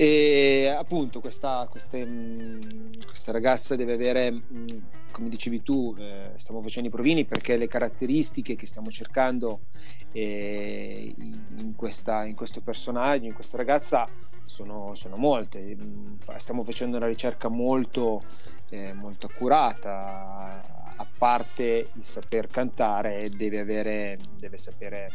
[0.00, 4.78] E appunto questa, queste, mh, questa ragazza deve avere, mh,
[5.10, 9.62] come dicevi tu, eh, stiamo facendo i provini perché le caratteristiche che stiamo cercando
[10.10, 14.12] eh, in, questa- in questo personaggio, in questa ragazza,
[14.44, 15.76] sono, sono molte.
[16.20, 18.20] Fa- Stiamo facendo una ricerca molto,
[18.68, 20.62] eh, molto accurata,
[20.96, 25.14] a parte il saper cantare, deve, avere, deve sapere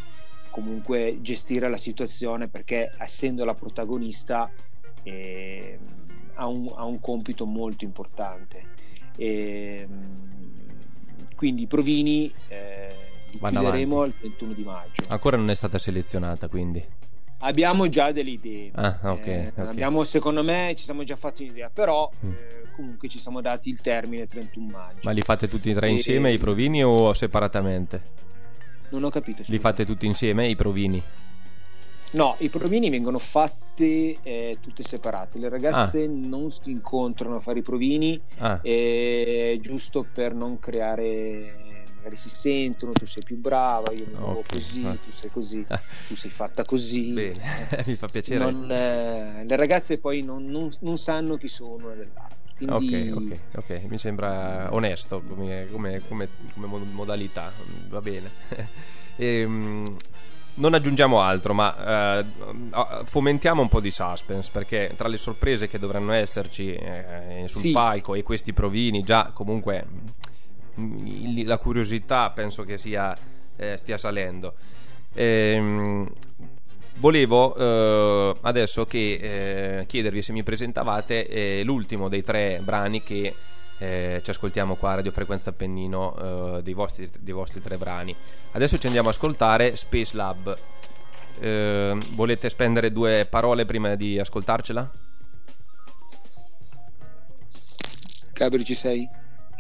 [0.50, 4.54] comunque gestire la situazione perché essendo la protagonista
[5.04, 5.80] eh,
[6.36, 8.72] ha, un, ha un compito molto importante.
[9.16, 12.88] E, mh, quindi i provini eh,
[13.32, 14.26] li Vanno chiuderemo avanti.
[14.26, 15.04] il 21 di maggio.
[15.10, 16.84] Ancora non è stata selezionata, quindi.
[17.40, 18.72] Abbiamo già delle idee.
[18.74, 19.58] Ah, ok, Eh, ok.
[19.68, 22.32] abbiamo, secondo me ci siamo già fatti un'idea, però Mm.
[22.32, 25.00] eh, comunque ci siamo dati il termine 31 maggio.
[25.04, 28.02] Ma li fate tutti e tre insieme i provini o separatamente?
[28.92, 29.44] Non ho capito.
[29.48, 31.02] Li fate tutti insieme i provini?
[32.14, 35.40] No, i provini vengono fatti eh, tutte separate.
[35.40, 41.82] Le ragazze non si incontrano a fare i provini Ah, eh, giusto per non creare
[41.96, 44.92] magari si sentono tu sei più brava io mi muovo Ok, così ah.
[44.96, 45.82] tu sei così Ah.
[46.08, 47.34] tu sei fatta così bene,
[47.88, 48.52] mi fa piacere.
[48.52, 53.38] Non, eh, le ragazze poi non, non- non sanno chi sono una dell'altra quindi Ok,
[53.56, 57.52] ok, ok, mi sembra onesto come, come- come- come mo- modalità,
[57.88, 58.30] va bene.
[59.16, 59.86] Ehm,
[60.56, 62.26] non aggiungiamo altro, ma eh,
[63.06, 67.72] fomentiamo un po' di suspense perché tra le sorprese che dovranno esserci eh, sul Sì.
[67.72, 69.86] palco e questi provini, già comunque
[70.76, 73.16] il- la curiosità penso che sia,
[73.56, 74.54] eh, stia salendo.
[75.14, 76.10] Ehm,
[76.98, 83.34] volevo eh, adesso che eh, chiedervi se mi presentavate eh, l'ultimo dei tre brani che
[83.84, 88.16] eh, ci ascoltiamo qua a Radio Frequenza Appennino eh, dei, vostri, dei vostri tre brani.
[88.52, 90.58] Adesso ci andiamo ad ascoltare Space Lab.
[91.40, 94.90] Eh, volete spendere due parole prima di ascoltarcela?
[98.34, 99.08] Gabri ci sei?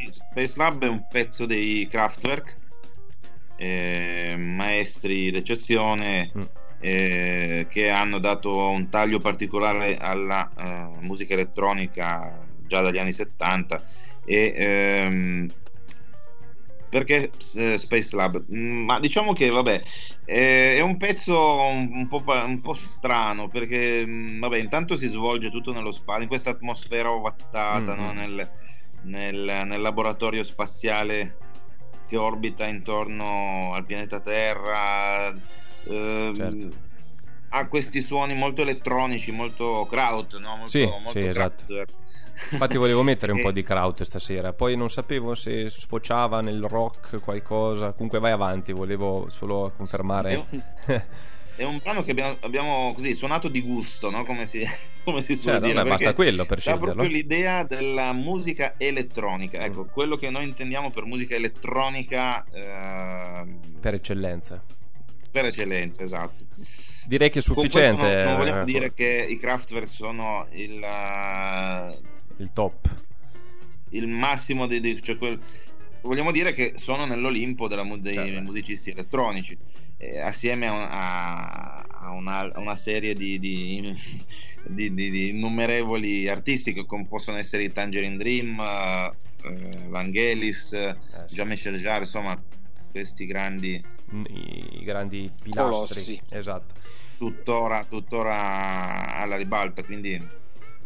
[0.09, 2.57] Space Lab è un pezzo dei Kraftwerk,
[3.57, 6.41] eh, maestri d'eccezione Mm.
[6.79, 13.81] eh, che hanno dato un taglio particolare alla eh, musica elettronica già dagli anni 70
[14.25, 15.47] e ehm,
[16.89, 18.43] perché eh, Space Lab?
[18.53, 19.81] Mm, Ma diciamo che vabbè,
[20.25, 25.71] è un pezzo un, po', un po' strano perché mm, vabbè, intanto si svolge tutto
[25.73, 28.11] nello spazio, in questa atmosfera ovattata, Mm, no?
[28.13, 28.51] nel,
[29.03, 31.37] nel- nel laboratorio spaziale
[32.07, 35.29] che orbita intorno al pianeta Terra.
[35.87, 36.81] ehm, Certo.
[37.55, 40.55] Ha questi suoni molto elettronici, molto kraut, no?
[40.57, 41.63] molto, Sì, molto sì, esatto.
[42.51, 47.19] Infatti volevo mettere un po' di kraut stasera, poi non sapevo se sfociava nel rock
[47.19, 47.91] qualcosa.
[47.93, 50.45] Comunque vai avanti, volevo solo confermare.
[51.55, 54.23] È un brano che abbiamo, abbiamo così suonato di gusto, no?
[54.25, 54.61] come, si,
[55.05, 55.83] come si suol Certo, dire.
[55.83, 56.85] basta quello per sceglierlo.
[56.93, 59.59] proprio l'idea della musica elettronica.
[59.59, 59.89] Ecco, Mm.
[59.91, 64.63] quello che noi intendiamo per musica elettronica eh, Per eccellenza.
[65.31, 66.45] per eccellenza, esatto.
[67.05, 68.01] Direi che è sufficiente.
[68.15, 70.79] non, non vogliamo eh, dire che i Kraftwerk sono il,
[72.37, 72.95] il top.
[73.89, 74.79] Il massimo dei...
[74.79, 75.39] dei cioè quel,
[76.03, 78.41] vogliamo dire che sono nell'Olimpo della, dei certo.
[78.41, 79.57] musicisti elettronici,
[79.97, 83.95] eh, assieme a, a, una, a, una, serie di, di,
[84.67, 90.95] di, di, innumerevoli artisti che possono essere i Tangerine Dream, eh, Vangelis, eh.
[91.27, 92.41] Jean-Michel Jarre, insomma
[92.91, 93.83] questi grandi...
[94.13, 95.71] Mm, I, i grandi pilastri.
[95.71, 96.21] Colossi.
[96.29, 96.73] Esatto.
[97.17, 100.21] Tuttora, tuttora alla ribalta, quindi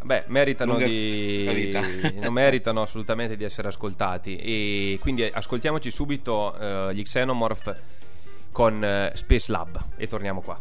[0.07, 1.69] Beh, meritano, di...
[2.31, 4.37] meritano assolutamente di essere ascoltati.
[4.37, 7.75] E quindi eh, ascoltiamoci subito uh, gli Xenomorph
[8.53, 10.57] con uh, Space Lab e torniamo qua.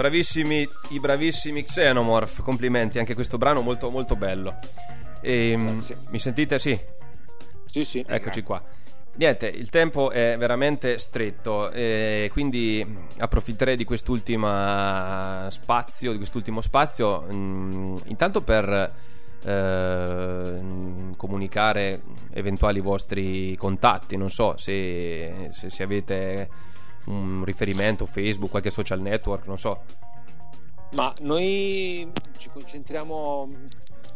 [0.00, 4.58] Bravissimi, i bravissimi Xenomorph, complimenti, anche questo brano molto molto bello.
[5.20, 6.58] Ehm, e, mi sentite?
[6.58, 6.74] Sì.
[7.66, 8.02] Sì, sì.
[8.08, 8.62] Eccoci qua.
[9.16, 12.82] Niente, il tempo è veramente stretto, eh, quindi
[13.18, 18.94] approfitterei di quest'ultima spazio, di quest'ultimo spazio, mh, intanto per
[19.44, 20.60] eh,
[21.14, 22.00] comunicare
[22.32, 26.48] eventuali vostri contatti, non so se, se, se avete
[27.06, 29.82] un riferimento, Facebook, qualche social network, non so.
[30.92, 33.48] Ma noi ci concentriamo,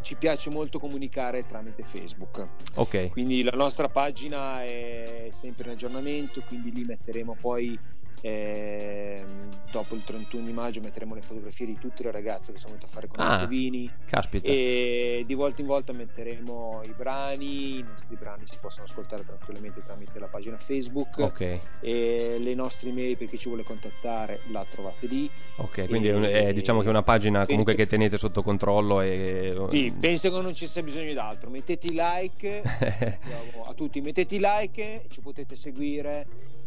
[0.00, 2.46] ci piace molto comunicare tramite Facebook.
[2.74, 7.78] Ok, Quindi la nostra pagina è sempre in aggiornamento, quindi lì metteremo poi
[8.24, 12.74] ehm, dopo il 31 di maggio metteremo le fotografie di tutte le ragazze che sono
[12.74, 14.48] venute a fare con Ah, i Vini caspita.
[14.48, 19.82] e di volta in volta metteremo i brani, i nostri brani si possono ascoltare tranquillamente
[19.82, 24.64] tramite la pagina Facebook Ok, e le nostre email per chi ci vuole contattare la
[24.70, 25.28] trovate lì.
[25.56, 29.54] ok, quindi un- è, diciamo che è una pagina comunque che tenete sotto controllo e...
[29.70, 31.50] Sì, penso che non ci sia bisogno di altro.
[31.50, 32.62] Mettete i like
[33.66, 36.26] a tutti, mettete i like, ci potete seguire.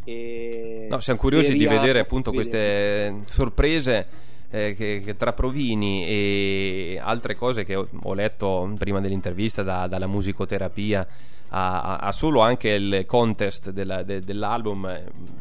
[0.10, 3.12] E No, siamo curiosi di vedere appunto vedere.
[3.20, 4.08] queste sorprese
[4.50, 9.88] eh, che, che tra provini e altre cose che ho, ho letto prima dell'intervista, da-
[9.88, 11.06] dalla musicoterapia
[11.50, 14.98] a, a- a solo anche il contest della- de- dell'album,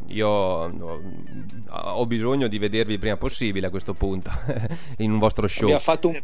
[0.08, 1.00] io ho,
[1.70, 4.30] ho bisogno di vedervi il prima possibile a questo punto
[4.98, 5.64] in un vostro show.
[5.68, 6.22] Abbiamo fatto un,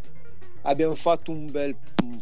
[0.62, 1.76] abbiamo fatto un bel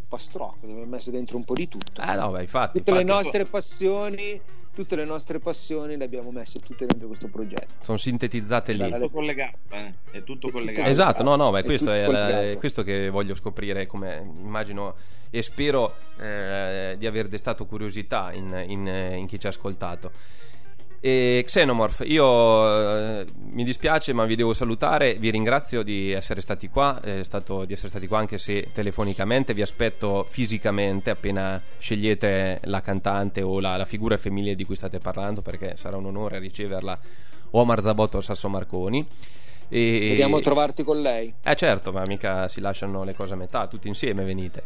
[0.07, 2.01] pastrocco, abbiamo messo dentro un po' di tutto.
[2.03, 4.41] Ah no, beh, infatti, tutte le infatti, nostre passioni,
[4.81, 7.75] tutte le nostre passioni le abbiamo messe tutte dentro questo progetto.
[7.83, 8.79] sono sintetizzate lì.
[8.79, 9.93] Dalla- Tutto collegato, eh?
[10.11, 10.89] è tutto collegato.
[10.89, 14.95] Esatto, no, no, beh, È questo è, la- è questo che voglio scoprire, come immagino
[15.29, 18.87] e spero eh, di aver destato curiosità in, in-
[19.19, 20.13] in chi ci ha ascoltato.
[21.03, 26.69] E Xenomorph, io eh, mi dispiace ma vi devo salutare, vi ringrazio di essere stati
[26.69, 32.61] qua, è stato di essere stati qua anche se telefonicamente, vi aspetto fisicamente appena scegliete
[32.65, 36.39] la cantante o la, la figura femminile di cui state parlando perché sarà un onore
[36.39, 36.99] riceverla
[37.53, 39.07] o a Marzabotto o a Sasso Marconi.
[39.71, 40.07] E...
[40.11, 41.33] Vediamo trovarti con lei.
[41.43, 44.63] Eh certo, ma mica si lasciano le cose a metà, tutti insieme venite.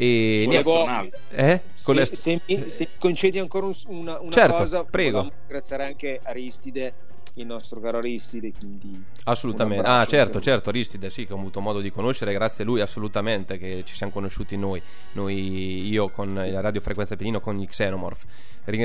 [0.00, 1.60] E niente- eh?
[1.82, 5.28] Con Se, le- se mi, se mi concedi ancora un- una, una Certo, cosa, prego.
[5.40, 6.94] ringraziare anche Aristide,
[7.34, 8.52] il nostro caro Aristide.
[8.56, 12.66] Quindi Assolutamente, ah certo, certo, Aristide sì che ho avuto modo di conoscere, grazie a
[12.66, 14.80] lui assolutamente che ci siamo conosciuti noi,
[15.12, 18.24] noi io con la radiofrequenza Penino con gli Xenomorph.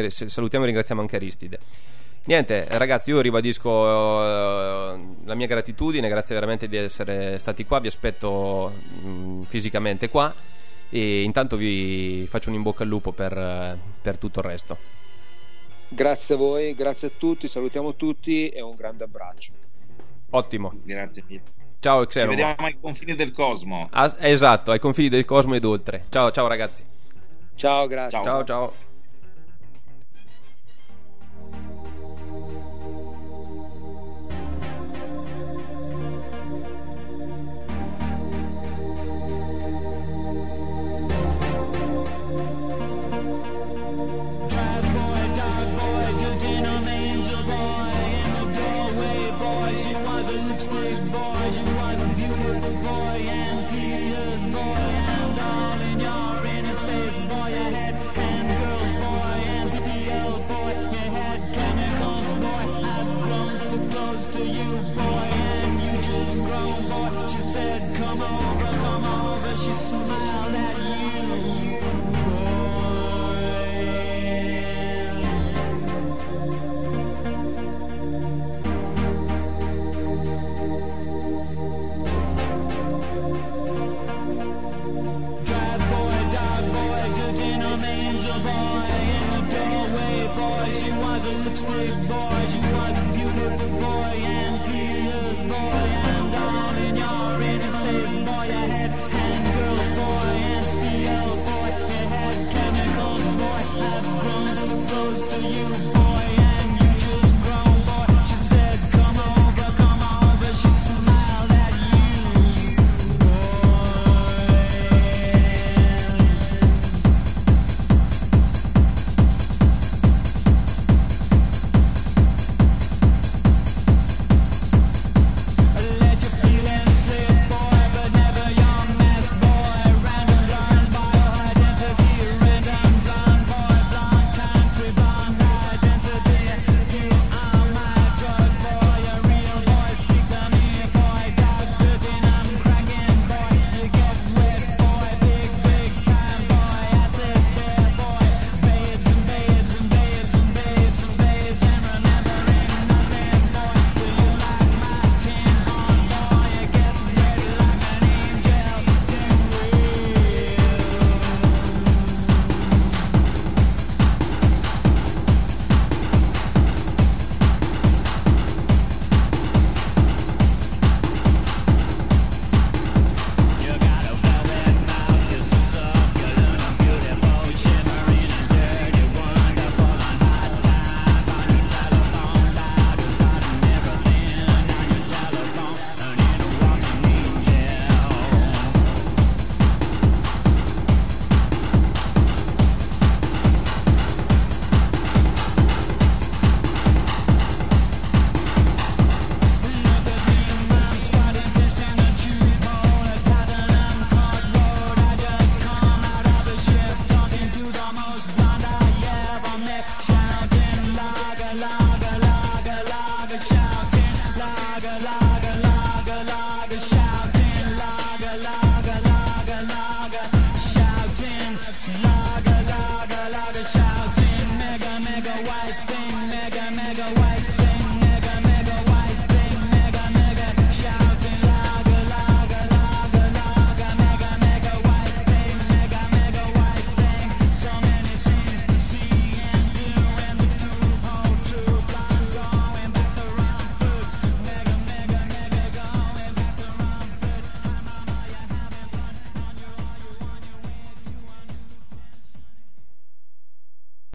[0.10, 1.60] Salutiamo e ringraziamo anche Aristide.
[2.26, 3.70] Niente, ragazzi, io ribadisco
[4.24, 8.72] eh, la mia gratitudine, grazie veramente di essere stati qua, vi aspetto
[9.04, 10.34] mh, fisicamente qua
[10.96, 14.78] e intanto vi faccio un in bocca al lupo per, per tutto il resto.
[15.88, 19.54] Grazie a voi, grazie a tutti, salutiamo tutti e un grande abbraccio.
[20.30, 21.44] Ottimo, Grazie mille.
[21.80, 22.38] ciao Ci Xenomorph.
[22.38, 23.88] vediamo ai confini del cosmo.
[23.92, 26.06] Ah, esatto, ai confini del cosmo ed oltre.
[26.10, 26.84] Ciao, ciao ragazzi.
[27.56, 28.20] Ciao, grazie.
[28.20, 28.24] Ciao.
[28.24, 28.74] Ciao, ciao.